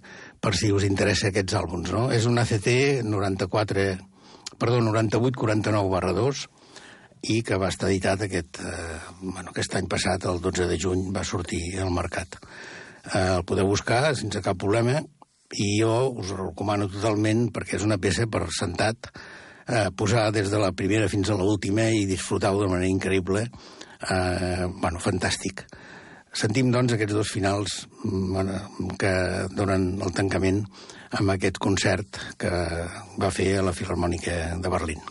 per 0.44 0.52
si 0.56 0.72
us 0.76 0.84
interessa 0.84 1.30
aquests 1.30 1.56
àlbums. 1.56 1.94
No? 1.96 2.10
És 2.12 2.26
un 2.28 2.38
ACT 2.38 2.68
94, 3.08 3.86
perdó, 4.60 4.82
98-49 4.84 5.92
barra 5.94 6.12
2 6.18 6.44
i 7.32 7.40
que 7.44 7.60
va 7.60 7.72
estar 7.72 7.88
editat 7.88 8.26
aquest, 8.28 8.60
eh, 8.64 9.00
bueno, 9.22 9.52
aquest 9.52 9.76
any 9.80 9.88
passat, 9.92 10.28
el 10.28 10.44
12 10.44 10.68
de 10.68 10.78
juny, 10.80 11.08
va 11.16 11.24
sortir 11.24 11.80
al 11.80 11.92
mercat. 11.96 12.36
Eh, 13.08 13.40
el 13.40 13.46
podeu 13.48 13.70
buscar 13.70 14.16
sense 14.18 14.42
cap 14.46 14.60
problema 14.60 15.00
i 15.58 15.70
jo 15.80 15.94
us 16.22 16.34
el 16.36 16.44
recomano 16.44 16.90
totalment 16.92 17.48
perquè 17.54 17.80
és 17.80 17.86
una 17.88 17.98
peça 17.98 18.28
per 18.30 18.46
sentat 18.54 19.10
eh, 19.66 19.90
posar 19.96 20.30
des 20.36 20.52
de 20.52 20.62
la 20.62 20.72
primera 20.72 21.10
fins 21.10 21.30
a 21.30 21.38
l'última 21.38 21.90
i 21.90 22.06
disfrutar-ho 22.10 22.62
de 22.64 22.72
manera 22.72 22.92
increïble. 22.92 23.48
Eh, 24.00 24.66
bueno, 24.80 25.02
fantàstic. 25.04 25.66
Sentim, 26.30 26.70
doncs, 26.72 26.94
aquests 26.94 27.16
dos 27.18 27.32
finals 27.34 27.82
mm, 28.06 28.94
que 29.02 29.14
donen 29.58 29.92
el 30.06 30.14
tancament 30.14 30.62
amb 31.18 31.34
aquest 31.34 31.58
concert 31.58 32.22
que 32.38 32.54
va 33.20 33.34
fer 33.34 33.56
a 33.58 33.66
la 33.66 33.74
Filarmònica 33.74 34.40
de 34.62 34.78
Berlín. 34.78 35.02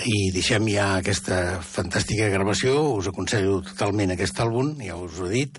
I 0.00 0.30
deixem 0.32 0.68
ja 0.70 0.86
aquesta 1.00 1.60
fantàstica 1.66 2.30
gravació, 2.32 2.76
us 2.96 3.10
aconsello 3.10 3.58
totalment 3.66 4.14
aquest 4.14 4.38
àlbum, 4.40 4.72
ja 4.80 4.96
us 4.96 5.18
ho 5.20 5.26
he 5.28 5.42
dit. 5.42 5.58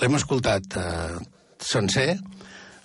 L'hem 0.00 0.18
escoltat 0.18 0.76
eh, 0.76 1.16
sencer, 1.62 2.10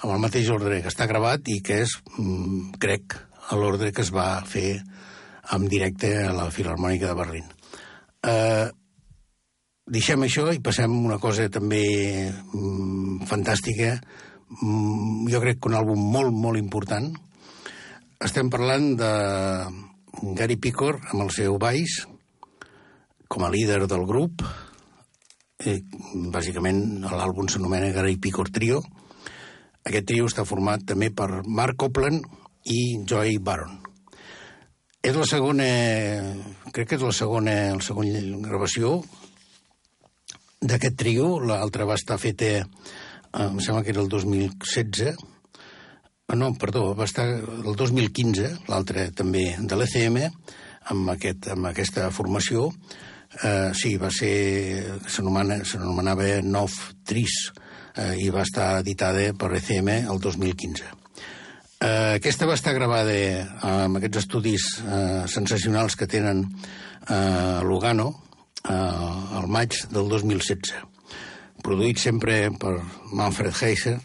amb 0.04 0.14
el 0.14 0.22
mateix 0.24 0.48
ordre 0.54 0.80
que 0.84 0.92
està 0.92 1.08
gravat 1.10 1.50
i 1.52 1.60
que 1.66 1.82
és, 1.84 1.98
mm, 2.18 2.80
crec, 2.80 3.18
l'ordre 3.52 3.92
que 3.92 4.04
es 4.06 4.14
va 4.16 4.44
fer 4.48 4.78
en 5.52 5.68
directe 5.68 6.14
a 6.24 6.32
la 6.36 6.50
Filarmònica 6.52 7.10
de 7.10 7.20
Berlín. 7.20 7.50
Eh, 8.24 8.70
deixem 9.86 10.24
això 10.24 10.48
i 10.54 10.64
passem 10.64 10.94
una 11.06 11.20
cosa 11.20 11.50
també 11.52 11.84
mm, 12.32 13.26
fantàstica, 13.28 13.98
mm, 14.62 15.28
jo 15.32 15.42
crec 15.44 15.60
que 15.60 15.72
un 15.72 15.80
àlbum 15.82 16.12
molt, 16.16 16.32
molt 16.32 16.62
important. 16.62 17.12
Estem 18.24 18.50
parlant 18.50 18.94
de 18.96 19.12
Gary 20.22 20.58
Picor 20.62 21.00
amb 21.12 21.24
el 21.26 21.32
seu 21.34 21.58
baix 21.58 22.04
com 23.28 23.44
a 23.44 23.50
líder 23.50 23.88
del 23.90 24.06
grup. 24.06 24.44
Eh, 25.64 25.80
bàsicament 26.34 27.02
l'àlbum 27.08 27.50
s'anomena 27.50 27.92
Gary 27.96 28.20
Picor 28.22 28.52
Trio. 28.54 28.84
Aquest 29.84 30.08
trio 30.08 30.28
està 30.30 30.46
format 30.46 30.86
també 30.86 31.10
per 31.10 31.42
Mark 31.48 31.80
Copland 31.82 32.24
i 32.70 33.00
Joy 33.10 33.40
Baron. 33.42 33.82
És 35.04 35.18
la 35.18 35.26
segona, 35.28 35.66
crec 36.72 36.94
que 36.94 36.96
és 36.96 37.04
la 37.04 37.12
segona, 37.12 37.56
la 37.76 37.84
segona 37.84 38.22
gravació 38.46 39.02
d'aquest 40.62 40.96
trio. 41.02 41.40
L'altra 41.44 41.90
va 41.90 42.00
estar 42.00 42.22
feta, 42.22 42.54
em 43.34 43.60
sembla 43.60 43.84
que 43.84 43.92
era 43.92 44.06
el 44.06 44.12
2016, 44.14 45.18
Ah, 45.18 45.33
no, 46.32 46.54
perdó, 46.60 46.94
va 46.96 47.06
estar 47.06 47.26
el 47.28 47.76
2015, 47.76 48.50
l'altre 48.72 49.10
també 49.16 49.50
de 49.60 49.80
l'ECM, 49.80 50.20
amb, 50.94 51.12
aquest, 51.16 51.50
amb 51.54 51.70
aquesta 51.70 52.10
formació. 52.16 52.70
Eh, 53.42 53.72
sí, 53.76 53.96
va 53.98 54.12
ser... 54.14 55.00
s'anomenava 55.10 56.42
Nov 56.46 56.74
Tris 57.08 57.50
eh, 57.98 58.16
i 58.22 58.30
va 58.34 58.44
estar 58.46 58.80
editada 58.82 59.32
per 59.38 59.54
ECM 59.58 59.90
el 60.12 60.22
2015. 60.22 60.92
Eh, 61.84 62.16
aquesta 62.20 62.48
va 62.48 62.56
estar 62.56 62.76
gravada 62.78 63.14
eh, 63.14 63.44
amb 63.68 64.00
aquests 64.00 64.24
estudis 64.24 64.68
eh, 64.84 65.24
sensacionals 65.28 65.98
que 66.00 66.08
tenen 66.08 66.46
eh, 66.46 67.16
a 67.16 67.62
Lugano 67.66 68.10
eh, 68.64 68.74
al 68.74 69.50
maig 69.52 69.82
del 69.92 70.08
2016. 70.12 70.76
Produït 71.64 72.00
sempre 72.00 72.48
per 72.60 72.78
Manfred 73.16 73.56
Heiser 73.56 73.98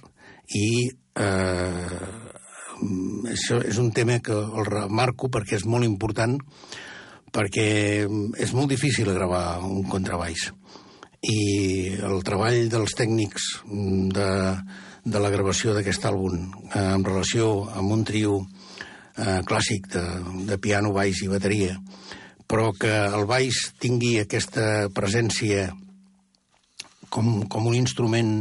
i 0.55 0.89
Eh, 1.19 1.99
això 3.33 3.59
és 3.67 3.79
un 3.83 3.91
tema 3.95 4.21
que 4.23 4.35
el 4.35 4.67
remarco 4.69 5.31
perquè 5.33 5.59
és 5.59 5.67
molt 5.67 5.87
important, 5.87 6.37
perquè 7.35 7.69
és 8.39 8.55
molt 8.55 8.71
difícil 8.71 9.11
gravar 9.13 9.59
un 9.67 9.83
contrabaix. 9.91 10.49
I 11.19 11.41
el 12.07 12.23
treball 12.23 12.69
dels 12.71 12.95
tècnics 12.95 13.49
de, 14.15 14.29
de 15.03 15.23
la 15.23 15.33
gravació 15.35 15.75
d'aquest 15.75 16.07
àlbum 16.07 16.39
eh, 16.39 16.85
en 16.95 17.05
relació 17.05 17.67
amb 17.75 17.97
un 17.97 18.05
trio 18.07 18.39
eh, 19.19 19.41
clàssic 19.49 19.91
de, 19.97 20.05
de 20.47 20.59
piano, 20.63 20.95
baix 20.95 21.25
i 21.25 21.33
bateria, 21.33 21.75
però 22.49 22.71
que 22.79 22.93
el 23.11 23.27
baix 23.29 23.73
tingui 23.83 24.17
aquesta 24.21 24.87
presència 24.95 25.67
com, 27.11 27.49
com 27.51 27.67
un 27.67 27.77
instrument 27.77 28.33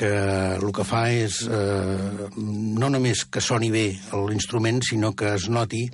que 0.00 0.10
el 0.56 0.72
que 0.76 0.86
fa 0.88 1.02
és 1.12 1.42
eh, 1.44 2.30
no 2.40 2.88
només 2.92 3.26
que 3.28 3.42
soni 3.44 3.68
bé 3.74 3.84
l'instrument, 4.30 4.80
sinó 4.86 5.12
que 5.12 5.34
es 5.36 5.50
noti 5.52 5.84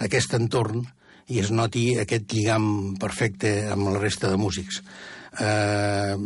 aquest 0.00 0.34
entorn 0.38 0.86
i 1.30 1.42
es 1.42 1.52
noti 1.52 1.92
aquest 2.00 2.32
lligam 2.32 2.96
perfecte 3.00 3.52
amb 3.70 3.92
la 3.92 4.00
resta 4.00 4.32
de 4.32 4.40
músics. 4.40 4.80
Eh, 5.38 6.16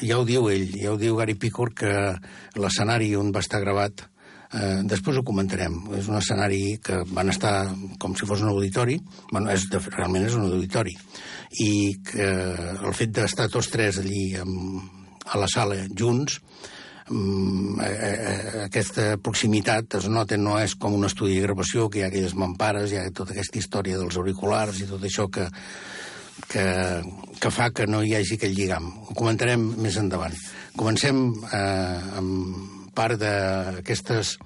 ja 0.00 0.18
ho 0.18 0.24
diu 0.26 0.48
ell, 0.50 0.72
ja 0.80 0.94
ho 0.94 0.98
diu 0.98 1.20
Gary 1.20 1.36
Picor, 1.38 1.74
que 1.76 1.94
l'escenari 2.58 3.14
on 3.20 3.30
va 3.36 3.44
estar 3.44 3.62
gravat 3.62 4.08
Eh, 4.54 4.82
després 4.86 5.16
ho 5.18 5.24
comentarem. 5.26 5.74
És 5.98 6.08
un 6.10 6.18
escenari 6.20 6.76
que 6.84 7.00
van 7.10 7.32
estar 7.32 7.54
com 7.98 8.14
si 8.14 8.26
fos 8.28 8.42
un 8.44 8.52
auditori. 8.52 9.00
bueno, 9.32 9.50
és, 9.50 9.66
de, 9.70 9.80
realment 9.96 10.26
és 10.26 10.34
un 10.38 10.46
auditori. 10.46 10.94
I 11.64 11.70
que 12.10 12.28
el 12.74 12.94
fet 12.94 13.10
d'estar 13.10 13.48
tots 13.50 13.70
tres 13.72 13.98
allí 13.98 14.36
amb, 14.38 15.03
a 15.24 15.40
la 15.40 15.48
sala 15.50 15.76
junts, 15.88 16.40
mm, 17.08 17.80
eh, 17.80 17.90
eh, 17.90 18.64
aquesta 18.66 19.16
proximitat 19.16 19.98
es 20.00 20.08
nota, 20.08 20.36
no 20.36 20.58
és 20.60 20.74
com 20.74 20.94
un 20.94 21.04
estudi 21.04 21.38
de 21.38 21.46
gravació, 21.46 21.88
que 21.88 22.00
hi 22.00 22.04
ha 22.04 22.10
aquelles 22.12 22.34
mampares, 22.34 22.92
hi 22.92 23.00
ha 23.00 23.10
tota 23.10 23.32
aquesta 23.32 23.58
història 23.58 23.98
dels 23.98 24.16
auriculars 24.16 24.80
i 24.80 24.88
tot 24.90 25.02
això 25.02 25.28
que, 25.30 25.48
que, 26.48 26.66
que 27.40 27.50
fa 27.50 27.70
que 27.70 27.86
no 27.86 28.02
hi 28.02 28.14
hagi 28.14 28.38
aquell 28.38 28.54
lligam. 28.56 28.90
Ho 29.08 29.14
comentarem 29.14 29.64
més 29.80 29.98
endavant. 30.00 30.36
Comencem 30.76 31.26
eh, 31.50 32.18
amb 32.20 32.92
part 32.94 33.18
d'aquestes 33.18 34.38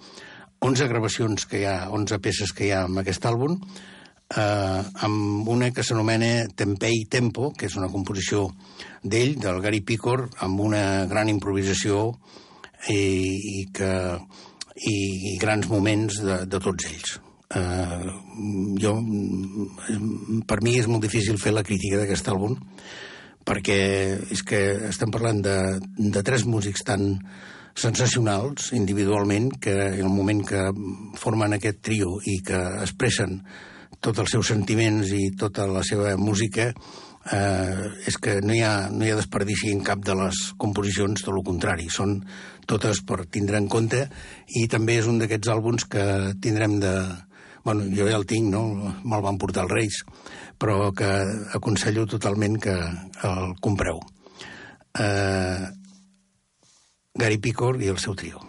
11 0.64 0.88
gravacions 0.90 1.44
que 1.46 1.60
hi 1.60 1.68
ha, 1.70 1.76
11 1.94 2.18
peces 2.24 2.52
que 2.52 2.66
hi 2.66 2.72
ha 2.74 2.86
en 2.88 2.98
aquest 2.98 3.26
àlbum, 3.28 3.60
eh, 4.36 4.82
amb 5.06 5.48
una 5.48 5.70
que 5.72 5.84
s'anomena 5.84 6.48
Tempei 6.56 7.04
Tempo, 7.10 7.52
que 7.56 7.68
és 7.68 7.76
una 7.80 7.90
composició 7.92 8.48
d'ell, 9.02 9.38
del 9.40 9.62
Gary 9.64 9.80
Picor, 9.80 10.28
amb 10.44 10.60
una 10.60 11.06
gran 11.10 11.30
improvisació 11.32 12.10
i, 12.88 12.98
i, 12.98 13.64
que, 13.74 13.92
i, 14.76 14.96
i 15.32 15.36
grans 15.40 15.68
moments 15.70 16.20
de, 16.24 16.42
de 16.46 16.60
tots 16.62 16.90
ells. 16.90 17.18
Uh, 17.48 18.04
jo, 18.76 18.98
per 20.44 20.58
mi 20.60 20.74
és 20.76 20.88
molt 20.90 21.06
difícil 21.06 21.38
fer 21.40 21.54
la 21.56 21.64
crítica 21.64 21.96
d'aquest 21.96 22.26
àlbum 22.28 22.58
perquè 23.48 23.78
és 24.34 24.42
que 24.44 24.58
estem 24.90 25.08
parlant 25.08 25.40
de, 25.40 25.54
de 25.96 26.22
tres 26.26 26.44
músics 26.44 26.84
tan 26.84 27.14
sensacionals 27.78 28.74
individualment 28.76 29.48
que 29.62 29.72
en 29.72 30.02
el 30.02 30.12
moment 30.12 30.42
que 30.44 30.66
formen 31.16 31.56
aquest 31.56 31.80
trio 31.88 32.18
i 32.28 32.42
que 32.44 32.60
expressen 32.82 33.38
tots 34.00 34.22
els 34.22 34.32
seus 34.36 34.50
sentiments 34.52 35.10
i 35.14 35.30
tota 35.38 35.66
la 35.70 35.82
seva 35.86 36.14
música 36.20 36.68
eh, 37.32 37.86
és 38.06 38.18
que 38.22 38.38
no 38.44 38.54
hi, 38.54 38.62
ha, 38.62 38.88
no 38.92 39.04
hi 39.04 39.12
ha 39.12 39.18
desperdici 39.18 39.72
en 39.74 39.82
cap 39.86 40.02
de 40.04 40.16
les 40.18 40.42
composicions, 40.60 41.22
tot 41.24 41.34
el 41.34 41.44
contrari, 41.46 41.88
són 41.92 42.18
totes 42.68 43.02
per 43.06 43.24
tindre 43.32 43.58
en 43.60 43.68
compte 43.70 44.04
i 44.60 44.66
també 44.70 44.98
és 45.00 45.08
un 45.10 45.18
d'aquests 45.20 45.54
àlbums 45.54 45.88
que 45.90 46.04
tindrem 46.42 46.78
de... 46.82 46.94
Bueno, 47.64 47.84
jo 47.92 48.06
ja 48.08 48.16
el 48.16 48.24
tinc, 48.24 48.46
no? 48.48 48.62
Me'l 49.04 49.24
van 49.24 49.36
portar 49.36 49.66
els 49.66 49.74
Reis, 49.74 49.98
però 50.56 50.88
que 50.96 51.10
aconsello 51.58 52.06
totalment 52.08 52.56
que 52.62 52.76
el 53.28 53.52
compreu. 53.60 54.00
Eh, 54.96 55.66
Gary 57.18 57.42
Picor 57.42 57.82
i 57.82 57.90
el 57.92 58.00
seu 58.00 58.16
trio. 58.16 58.47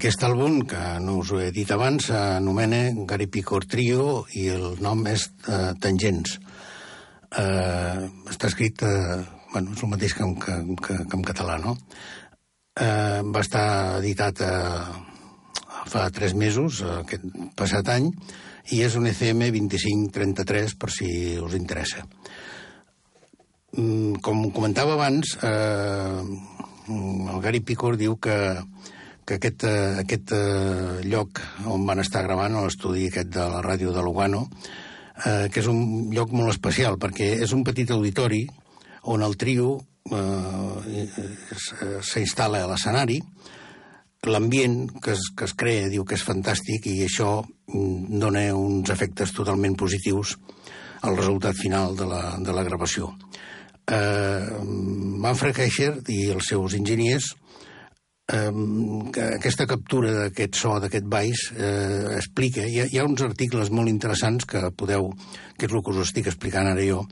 Aquest 0.00 0.22
àlbum, 0.24 0.62
que 0.64 0.78
no 1.04 1.18
us 1.20 1.28
ho 1.28 1.42
he 1.44 1.50
dit 1.52 1.68
abans, 1.74 2.06
s'anomena 2.08 2.78
Gary 3.04 3.26
Picor 3.28 3.66
Trio 3.68 4.22
i 4.32 4.46
el 4.48 4.78
nom 4.80 5.02
és 5.10 5.26
uh, 5.44 5.74
Tangents. 5.76 6.38
Uh, 7.36 8.06
està 8.32 8.48
escrit, 8.48 8.80
uh, 8.80 9.18
bueno, 9.52 9.74
és 9.76 9.82
el 9.84 9.90
mateix 9.90 10.14
que 10.16 10.22
en, 10.24 10.32
que, 10.40 10.54
que, 10.86 10.96
que 11.04 11.18
en 11.18 11.24
català, 11.28 11.58
no? 11.60 11.74
Uh, 12.80 13.20
va 13.28 13.42
estar 13.44 13.66
editat 13.98 14.40
uh, 14.46 14.88
fa 15.92 16.06
tres 16.16 16.32
mesos, 16.32 16.80
aquest 17.02 17.26
passat 17.60 17.90
any, 17.92 18.08
i 18.72 18.80
és 18.86 18.96
un 18.96 19.04
ECM 19.10 19.50
2533, 19.58 20.78
per 20.80 20.88
si 20.96 21.10
us 21.44 21.58
interessa. 21.60 22.06
Mm, 23.76 24.16
com 24.24 24.48
comentava 24.48 24.96
abans, 24.96 25.36
eh, 25.44 26.24
el 26.88 27.44
Gary 27.44 27.60
Picor 27.60 28.00
diu 28.00 28.16
que, 28.16 28.38
que 29.30 29.36
aquest, 29.38 29.62
eh, 29.62 30.00
aquest 30.02 30.32
eh, 30.34 31.02
lloc 31.06 31.38
on 31.70 31.84
van 31.86 32.02
estar 32.02 32.24
gravant, 32.26 32.56
l'estudi 32.64 33.06
aquest 33.06 33.30
de 33.36 33.44
la 33.52 33.60
ràdio 33.62 33.92
de 33.94 34.02
Lugano, 34.02 34.48
eh, 35.24 35.46
que 35.52 35.62
és 35.62 35.68
un 35.70 36.10
lloc 36.10 36.32
molt 36.34 36.50
especial, 36.50 36.98
perquè 36.98 37.36
és 37.44 37.54
un 37.54 37.62
petit 37.62 37.90
auditori 37.94 38.42
on 39.14 39.22
el 39.22 39.36
trio 39.38 39.76
eh, 40.10 41.06
s'instal·la 42.02 42.64
a 42.64 42.70
l'escenari, 42.72 43.20
l'ambient 44.26 44.80
que, 44.98 45.14
es, 45.14 45.30
que 45.30 45.46
es 45.46 45.54
crea 45.54 45.86
diu 45.92 46.02
que 46.04 46.18
és 46.18 46.26
fantàstic 46.26 46.90
i 46.90 46.96
això 47.06 47.38
mm, 47.38 48.18
dona 48.18 48.42
uns 48.58 48.90
efectes 48.90 49.30
totalment 49.36 49.78
positius 49.78 50.34
al 51.06 51.14
resultat 51.16 51.54
final 51.56 51.94
de 51.96 52.10
la, 52.10 52.24
de 52.42 52.52
la 52.52 52.66
gravació. 52.66 53.14
Eh, 53.86 54.58
Manfred 55.22 55.62
Escher 55.68 55.94
i 56.10 56.24
els 56.34 56.50
seus 56.50 56.74
enginyers 56.74 57.30
eh, 57.30 57.49
que 58.30 59.24
aquesta 59.36 59.66
captura 59.66 60.12
d'aquest 60.14 60.58
so, 60.60 60.76
d'aquest 60.82 61.06
baix, 61.10 61.46
eh, 61.56 62.16
explica... 62.16 62.66
Hi 62.66 62.82
ha, 62.82 62.88
hi 62.90 63.00
ha 63.00 63.06
uns 63.08 63.22
articles 63.26 63.72
molt 63.74 63.90
interessants 63.90 64.46
que 64.46 64.62
podeu, 64.78 65.10
que 65.58 65.66
és 65.66 65.72
el 65.72 65.82
que 65.82 65.94
us 65.94 66.02
estic 66.04 66.30
explicant 66.30 66.68
ara 66.70 66.84
jo, 66.86 67.02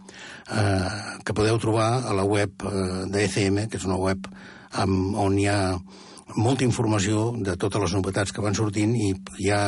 eh, 0.54 0.90
que 1.24 1.34
podeu 1.34 1.58
trobar 1.62 1.88
a 2.06 2.14
la 2.14 2.26
web 2.28 2.62
eh, 2.62 3.06
d'ECM, 3.10 3.64
que 3.68 3.80
és 3.80 3.88
una 3.88 3.98
web 3.98 4.28
amb, 4.78 5.16
on 5.18 5.38
hi 5.40 5.48
ha 5.50 5.60
molta 6.36 6.66
informació 6.66 7.32
de 7.40 7.56
totes 7.56 7.82
les 7.82 7.96
novetats 7.96 8.34
que 8.36 8.44
van 8.44 8.54
sortint 8.54 8.92
i 8.94 9.50
ha, 9.50 9.62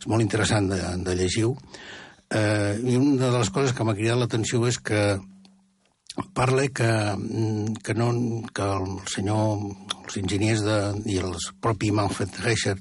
és 0.00 0.08
molt 0.08 0.24
interessant 0.24 0.70
de, 0.72 0.80
de 1.04 1.16
llegir-ho. 1.18 1.54
Eh, 2.34 2.80
I 2.80 2.96
una 2.96 3.28
de 3.28 3.38
les 3.38 3.52
coses 3.52 3.76
que 3.76 3.84
m'ha 3.84 3.96
cridat 3.96 4.18
l'atenció 4.18 4.64
és 4.66 4.80
que 4.80 5.04
parla 6.32 6.68
que, 6.68 6.86
mm, 7.16 7.74
que, 7.82 7.94
no, 7.94 8.10
que 8.54 8.62
el 8.62 8.98
senyor, 9.10 9.58
els 10.04 10.16
enginyers 10.20 10.62
de, 10.62 10.78
i 11.10 11.18
el 11.18 11.34
propi 11.60 11.90
Manfred 11.90 12.38
Reicher, 12.44 12.76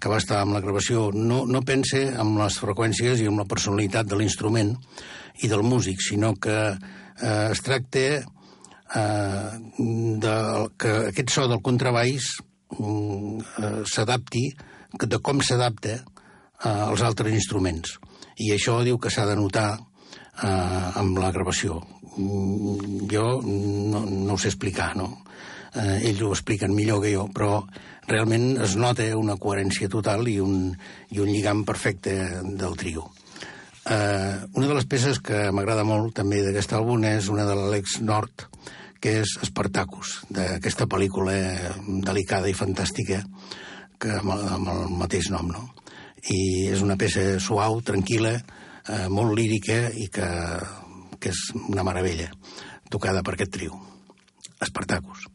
que 0.00 0.08
va 0.08 0.20
estar 0.22 0.40
amb 0.40 0.54
la 0.56 0.62
gravació, 0.64 1.10
no, 1.12 1.44
no 1.46 1.62
pense 1.66 2.00
en 2.08 2.36
les 2.38 2.58
freqüències 2.62 3.20
i 3.20 3.28
en 3.28 3.36
la 3.36 3.48
personalitat 3.48 4.08
de 4.08 4.16
l'instrument 4.16 4.72
i 5.42 5.50
del 5.50 5.64
músic, 5.66 6.00
sinó 6.00 6.34
que 6.40 6.56
eh, 6.70 7.48
es 7.50 7.60
tracta 7.66 8.06
eh, 8.20 9.50
de 10.24 10.36
que 10.78 10.94
aquest 11.10 11.34
so 11.34 11.46
del 11.50 11.60
contrabaix 11.62 12.30
mm, 12.78 13.36
eh, 13.60 13.82
s'adapti, 13.84 14.46
de 15.00 15.20
com 15.22 15.42
s'adapta 15.42 15.98
eh, 15.98 16.68
als 16.70 17.02
altres 17.02 17.34
instruments. 17.34 17.98
I 18.40 18.54
això 18.54 18.78
diu 18.86 18.98
que 18.98 19.12
s'ha 19.12 19.26
de 19.28 19.36
notar 19.36 19.74
eh, 20.42 21.00
amb 21.00 21.18
la 21.18 21.32
gravació. 21.34 21.80
Mm, 22.16 23.06
jo 23.10 23.24
no, 23.44 24.04
no 24.06 24.34
ho 24.34 24.38
sé 24.38 24.50
explicar, 24.52 24.94
no? 24.98 25.10
Eh, 25.74 26.10
ells 26.10 26.22
ho 26.26 26.32
expliquen 26.34 26.74
millor 26.74 27.02
que 27.04 27.14
jo, 27.14 27.28
però 27.34 27.60
realment 28.10 28.56
es 28.64 28.74
nota 28.76 29.06
una 29.16 29.38
coherència 29.38 29.90
total 29.90 30.26
i 30.28 30.40
un, 30.42 30.72
i 31.14 31.22
un 31.22 31.30
lligam 31.30 31.64
perfecte 31.64 32.16
del 32.42 32.76
trio. 32.78 33.06
Eh, 33.86 34.36
una 34.54 34.66
de 34.66 34.74
les 34.74 34.86
peces 34.90 35.20
que 35.24 35.48
m'agrada 35.54 35.86
molt 35.86 36.14
també 36.18 36.42
d'aquest 36.44 36.74
àlbum 36.76 37.06
és 37.08 37.30
una 37.32 37.46
de 37.48 37.56
l'Alex 37.56 38.00
Nord, 38.02 38.48
que 39.00 39.20
és 39.22 39.38
Espartacus, 39.46 40.20
d'aquesta 40.28 40.86
pel·lícula 40.90 41.34
delicada 42.04 42.50
i 42.50 42.56
fantàstica 42.56 43.22
que 44.00 44.16
amb, 44.18 44.34
el, 44.34 44.42
amb 44.56 44.72
el 44.74 44.82
mateix 45.00 45.30
nom, 45.32 45.48
no? 45.48 45.70
I 46.28 46.68
és 46.74 46.82
una 46.84 46.98
peça 47.00 47.38
suau, 47.40 47.80
tranquil·la, 47.80 48.34
eh, 48.90 49.06
molt 49.08 49.36
lírica 49.38 49.86
i 49.94 50.10
que 50.12 50.28
que 51.20 51.34
és 51.34 51.40
una 51.60 51.84
meravella, 51.86 52.30
tocada 52.90 53.22
per 53.22 53.36
aquest 53.36 53.52
trio. 53.58 53.76
Espartacus. 54.64 55.28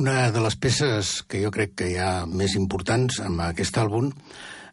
Una 0.00 0.30
de 0.32 0.40
les 0.40 0.54
peces 0.56 1.08
que 1.28 1.42
jo 1.42 1.50
crec 1.52 1.74
que 1.76 1.90
hi 1.90 1.96
ha 2.00 2.24
més 2.24 2.54
importants 2.56 3.18
en 3.20 3.34
aquest 3.44 3.76
àlbum 3.76 4.06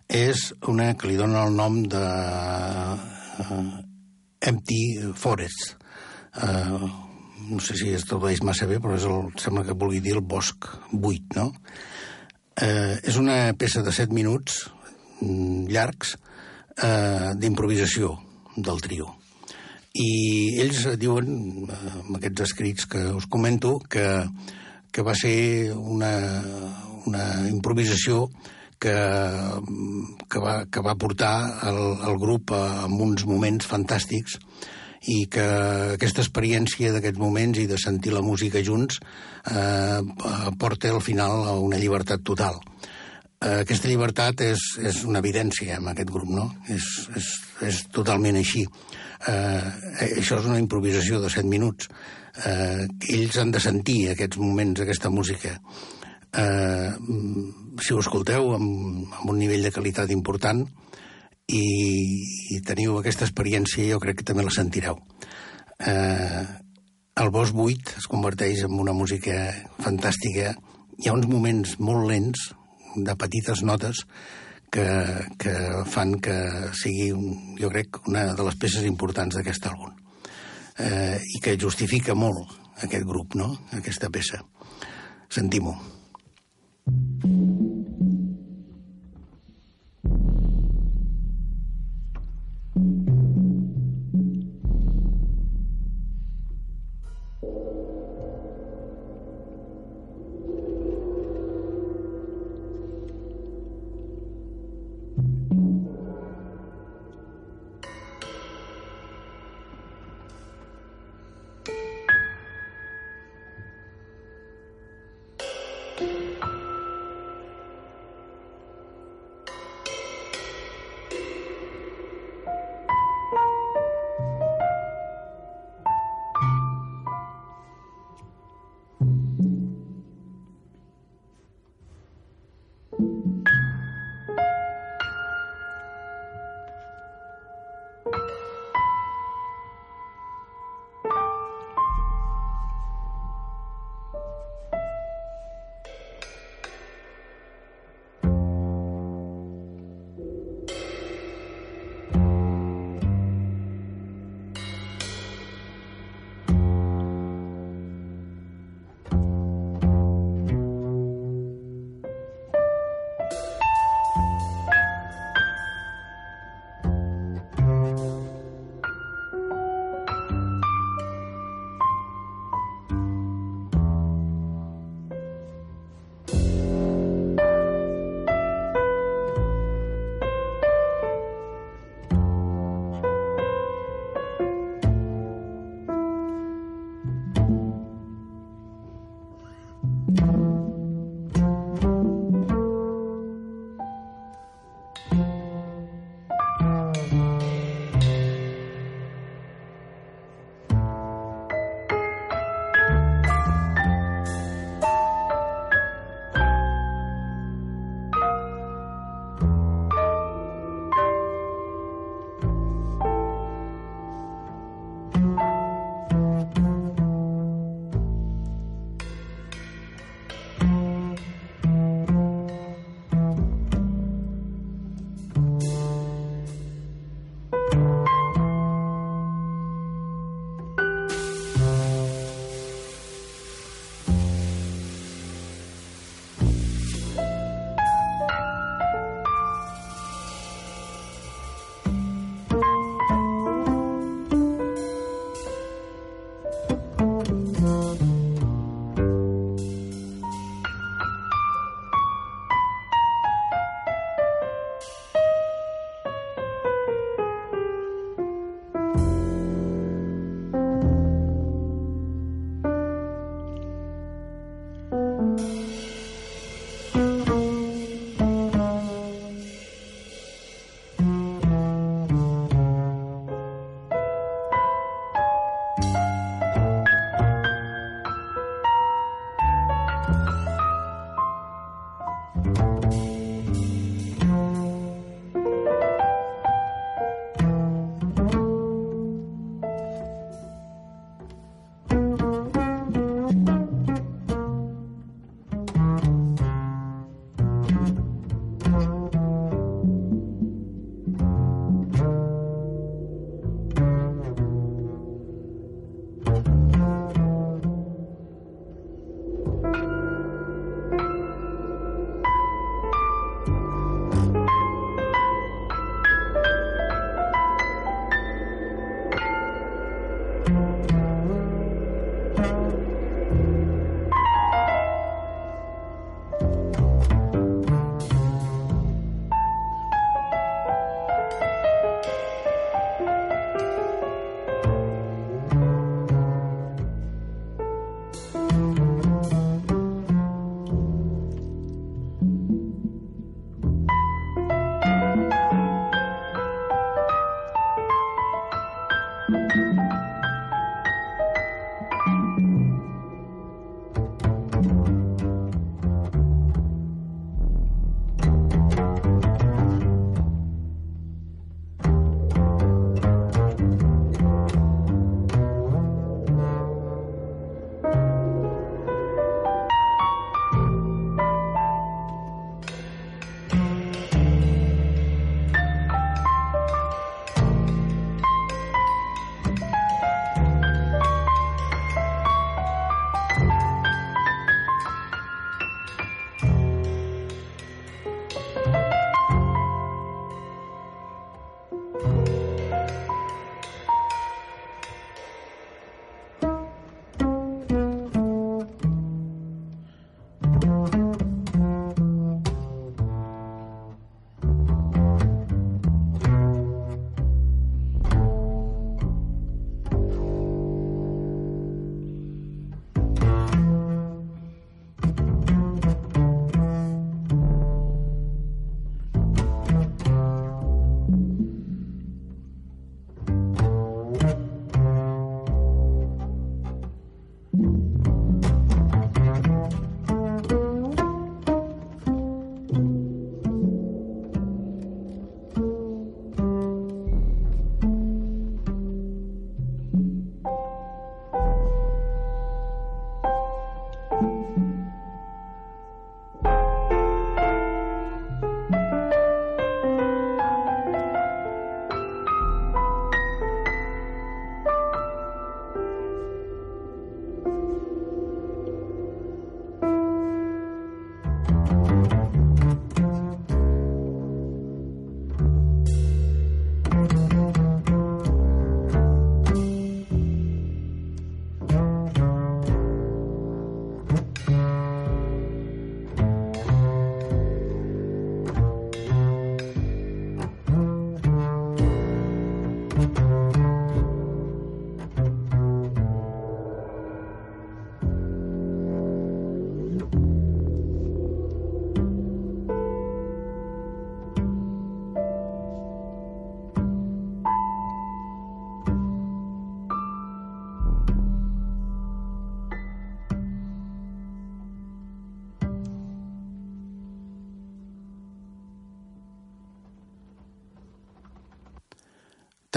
és 0.07 0.53
una 0.71 0.93
que 0.95 1.09
li 1.09 1.17
dona 1.19 1.41
el 1.43 1.55
nom 1.57 1.81
de 1.91 2.03
uh, 3.43 3.57
Empty 4.51 4.79
Forest. 5.19 5.73
Uh, 6.31 6.87
no 7.49 7.59
sé 7.59 7.75
si 7.75 7.91
es 7.91 8.07
tradueix 8.07 8.39
massa 8.47 8.69
bé, 8.69 8.77
però 8.79 8.95
és 8.95 9.07
el, 9.09 9.27
sembla 9.43 9.65
que 9.67 9.75
vulgui 9.75 9.99
dir 10.05 10.13
el 10.15 10.23
bosc 10.23 10.69
buit, 10.93 11.35
no? 11.35 11.49
Uh, 12.55 12.95
és 13.03 13.19
una 13.19 13.51
peça 13.59 13.83
de 13.83 13.91
7 13.91 14.15
minuts 14.15 14.61
mm, 15.19 15.65
llargs 15.75 16.13
uh, 16.15 17.33
d'improvisació 17.35 18.13
del 18.55 18.79
trio. 18.85 19.09
I 19.91 20.07
ells 20.63 20.85
diuen, 21.01 21.67
amb 21.67 22.15
aquests 22.15 22.45
escrits 22.47 22.87
que 22.87 23.03
us 23.17 23.27
comento, 23.27 23.75
que, 23.91 24.07
que 24.97 25.05
va 25.05 25.13
ser 25.13 25.69
una, 25.77 26.09
una 27.05 27.25
improvisació 27.45 28.23
que, 28.81 28.95
que, 30.25 30.41
va, 30.41 30.55
que 30.65 30.81
va 30.81 30.97
portar 30.97 31.35
el, 31.69 31.77
el 32.09 32.17
grup 32.17 32.49
a, 32.57 32.63
a 32.81 32.89
uns 32.89 33.27
moments 33.29 33.69
fantàstics 33.69 34.39
i 35.13 35.19
que 35.29 35.45
aquesta 35.93 36.25
experiència 36.25 36.89
d'aquests 36.95 37.21
moments 37.21 37.61
i 37.61 37.67
de 37.69 37.77
sentir 37.77 38.15
la 38.15 38.25
música 38.25 38.63
junts 38.65 38.97
eh, 38.97 40.01
porta 40.57 40.89
al 40.89 41.03
final 41.05 41.45
a 41.45 41.53
una 41.61 41.77
llibertat 41.77 42.25
total. 42.25 42.57
Eh, 43.37 43.61
aquesta 43.61 43.91
llibertat 43.91 44.41
és, 44.41 44.65
és 44.81 45.03
una 45.05 45.21
evidència 45.21 45.77
en 45.77 45.93
aquest 45.93 46.09
grup, 46.09 46.33
no? 46.33 46.49
És, 46.73 46.89
és, 47.21 47.33
és 47.69 47.83
totalment 47.93 48.41
així. 48.41 48.65
Eh, 49.29 50.07
això 50.17 50.41
és 50.41 50.49
una 50.49 50.57
improvisació 50.57 51.21
de 51.21 51.29
set 51.29 51.45
minuts. 51.45 51.93
Eh, 52.45 52.87
ells 53.15 53.37
han 53.41 53.51
de 53.51 53.61
sentir 53.63 54.11
aquests 54.11 54.37
moments, 54.41 54.81
aquesta 54.81 55.09
música. 55.09 55.55
Eh, 56.37 56.91
si 57.81 57.93
ho 57.93 58.01
escolteu 58.03 58.53
amb, 58.57 59.07
amb 59.21 59.31
un 59.33 59.39
nivell 59.39 59.65
de 59.65 59.73
qualitat 59.73 60.11
important, 60.13 60.65
i, 61.47 61.63
i 62.53 62.61
teniu 62.67 62.97
aquesta 62.99 63.25
experiència, 63.25 63.87
jo 63.89 63.99
crec 64.03 64.19
que 64.19 64.27
també 64.27 64.43
la 64.45 64.53
sentireu. 64.53 64.99
Eh, 65.79 66.43
el 67.17 67.31
Bosc 67.33 67.55
buit 67.55 67.93
es 67.97 68.07
converteix 68.11 68.65
en 68.67 68.75
una 68.77 68.93
música 68.93 69.37
fantàstica. 69.81 70.53
Hi 70.97 71.09
ha 71.09 71.15
uns 71.15 71.29
moments 71.31 71.77
molt 71.79 72.05
lents, 72.11 72.51
de 72.97 73.13
petites 73.15 73.63
notes, 73.63 74.03
que, 74.73 74.85
que 75.39 75.53
fan 75.87 76.17
que 76.21 76.35
sigui, 76.75 77.11
jo 77.61 77.71
crec, 77.73 78.01
una 78.09 78.27
de 78.35 78.45
les 78.45 78.57
peces 78.59 78.85
importants 78.89 79.37
d'aquest 79.37 79.69
àlbum. 79.71 79.95
Eh, 80.77 81.17
I 81.17 81.41
que 81.41 81.57
justifica 81.57 82.13
molt 82.13 82.53
aquest 82.85 83.05
grup, 83.09 83.35
no?, 83.35 83.55
aquesta 83.73 84.11
peça. 84.13 84.43
Sentim-ho. 85.33 85.75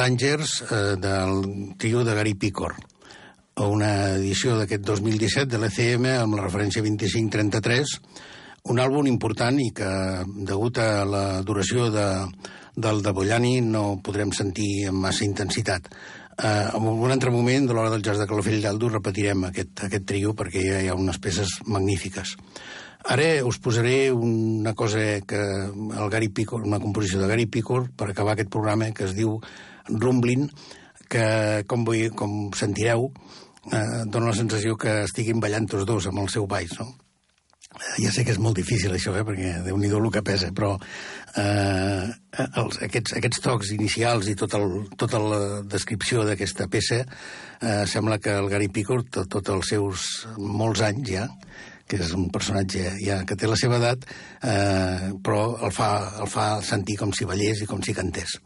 Tangers 0.01 0.62
eh, 0.64 0.97
del 0.97 1.77
trio 1.77 2.06
de 2.09 2.16
Gary 2.16 2.32
Picor 2.40 2.78
una 3.60 4.14
edició 4.16 4.55
d'aquest 4.56 4.86
2017 4.86 5.51
de 5.51 5.59
l'ECM 5.60 6.06
amb 6.14 6.39
la 6.39 6.47
referència 6.47 6.81
2533, 6.81 7.93
un 8.72 8.81
àlbum 8.81 9.09
important 9.10 9.59
i 9.60 9.70
que, 9.77 9.90
degut 10.48 10.81
a 10.81 11.05
la 11.05 11.24
duració 11.44 11.90
de, 11.93 12.06
del 12.77 13.02
de 13.05 13.12
Bollani, 13.12 13.59
no 13.60 14.01
podrem 14.05 14.32
sentir 14.36 14.89
amb 14.89 15.05
massa 15.05 15.27
intensitat. 15.27 15.90
Eh, 16.40 16.68
en 16.77 16.89
un 16.89 17.12
altre 17.12 17.32
moment, 17.35 17.66
de 17.68 17.77
l'hora 17.77 17.93
del 17.93 18.05
jazz 18.05 18.20
de 18.20 18.28
Calafell 18.31 18.62
d'Aldo, 18.64 18.94
repetirem 18.97 19.48
aquest, 19.51 19.85
aquest 19.89 20.06
trio 20.09 20.32
perquè 20.36 20.64
hi 20.85 20.89
ha 20.89 20.97
unes 20.97 21.20
peces 21.20 21.59
magnífiques. 21.66 22.36
Ara 23.10 23.31
us 23.48 23.56
posaré 23.60 24.12
una 24.12 24.74
cosa 24.77 25.20
que 25.24 25.40
el 25.40 26.10
Gary 26.12 26.28
Picor, 26.28 26.66
una 26.68 26.81
composició 26.81 27.20
de 27.20 27.28
Gary 27.28 27.47
Picor 27.47 27.89
per 27.97 28.10
acabar 28.10 28.36
aquest 28.36 28.52
programa 28.52 28.90
que 28.93 29.06
es 29.09 29.16
diu 29.16 29.39
Rumblin, 29.90 30.48
que 31.10 31.26
com, 31.66 31.84
vull, 31.84 32.10
com 32.16 32.50
sentireu 32.56 33.08
eh, 33.72 34.02
dona 34.06 34.30
la 34.30 34.38
sensació 34.38 34.76
que 34.80 35.02
estiguin 35.04 35.40
ballant 35.42 35.68
tots 35.70 35.86
dos 35.88 36.08
amb 36.10 36.22
el 36.22 36.28
seu 36.32 36.46
baix, 36.50 36.76
no? 36.78 36.92
Eh, 37.70 38.02
ja 38.04 38.10
sé 38.14 38.24
que 38.26 38.32
és 38.34 38.40
molt 38.42 38.58
difícil 38.58 38.94
això, 38.94 39.14
eh, 39.14 39.24
perquè 39.26 39.52
déu 39.66 39.78
nhi 39.78 39.90
el 39.94 40.10
que 40.10 40.22
pesa, 40.26 40.50
però 40.54 40.72
eh, 41.38 42.06
els, 42.46 42.80
aquests, 42.86 43.14
aquests 43.18 43.42
tocs 43.44 43.70
inicials 43.76 44.30
i 44.30 44.34
tot 44.38 44.54
el, 44.58 44.66
tota 44.98 45.20
la 45.22 45.42
descripció 45.62 46.24
d'aquesta 46.26 46.66
peça 46.70 47.04
eh, 47.04 47.84
sembla 47.86 48.18
que 48.18 48.34
el 48.34 48.50
Gary 48.50 48.68
Picor, 48.68 49.04
tots 49.06 49.30
tot 49.30 49.52
els 49.54 49.70
seus 49.70 50.08
molts 50.38 50.82
anys 50.82 51.12
ja, 51.12 51.28
que 51.90 51.98
és 51.98 52.12
un 52.14 52.28
personatge 52.30 52.96
ja 53.02 53.22
que 53.26 53.36
té 53.38 53.50
la 53.50 53.58
seva 53.58 53.78
edat, 53.78 54.06
eh, 54.46 55.10
però 55.22 55.56
el 55.66 55.74
fa, 55.74 55.90
el 56.22 56.30
fa 56.30 56.50
sentir 56.62 56.98
com 56.98 57.14
si 57.14 57.26
ballés 57.26 57.62
i 57.62 57.70
com 57.70 57.82
si 57.82 57.94
cantés. 57.94 58.38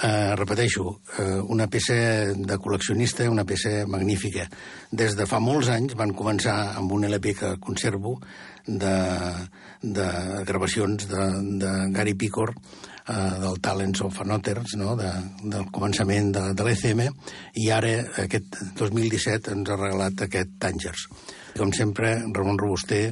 Eh, 0.00 0.36
repeteixo, 0.36 1.00
eh, 1.18 1.40
una 1.50 1.66
peça 1.66 1.94
de 2.30 2.56
col·leccionista, 2.62 3.26
una 3.30 3.44
peça 3.44 3.82
magnífica. 3.90 4.44
Des 4.94 5.16
de 5.18 5.26
fa 5.26 5.40
molts 5.42 5.72
anys 5.74 5.96
van 5.98 6.14
començar 6.14 6.76
amb 6.78 6.92
un 6.94 7.08
LP 7.08 7.34
que 7.34 7.50
conservo 7.58 8.20
de, 8.64 8.94
de 9.82 10.06
gravacions 10.46 11.08
de, 11.10 11.24
de 11.64 11.72
Gary 11.96 12.14
Picor, 12.14 12.54
eh, 12.54 13.16
del 13.42 13.58
Talents 13.58 14.04
of 14.06 14.22
Anoters, 14.22 14.76
no? 14.78 14.94
de, 14.94 15.10
del 15.42 15.66
començament 15.74 16.30
de, 16.30 16.46
de 16.54 16.68
l'ECM, 16.68 17.02
i 17.58 17.68
ara, 17.74 17.96
aquest 18.22 18.62
2017, 18.78 19.58
ens 19.58 19.74
ha 19.74 19.82
regalat 19.82 20.26
aquest 20.28 20.54
Tangers. 20.62 21.08
Com 21.58 21.74
sempre, 21.74 22.20
Ramon 22.30 22.62
Robuster, 22.62 23.08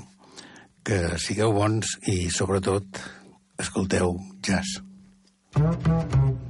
que 0.86 1.16
sigueu 1.18 1.50
bons 1.50 1.98
i, 2.06 2.28
sobretot, 2.30 3.02
escolteu 3.58 4.20
jazz. 4.38 4.78
Thank 5.56 5.86
you. 5.86 6.45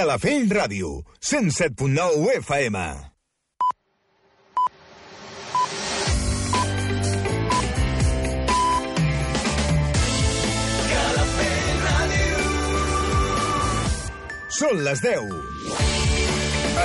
Calafell 0.00 0.48
Ràdio, 0.48 1.02
107.9 1.20 2.30
FM. 2.40 2.76
Són 14.56 14.80
les 14.86 15.04
10. 15.04 15.28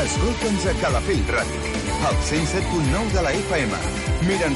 Escolta'ns 0.02 0.68
a 0.68 0.76
Calafell 0.84 1.24
Ràdio, 1.38 1.64
al 2.12 2.20
107.9 2.28 3.16
de 3.16 3.22
la 3.24 3.32
FM. 3.32 3.72
Mira'ns 4.28 4.54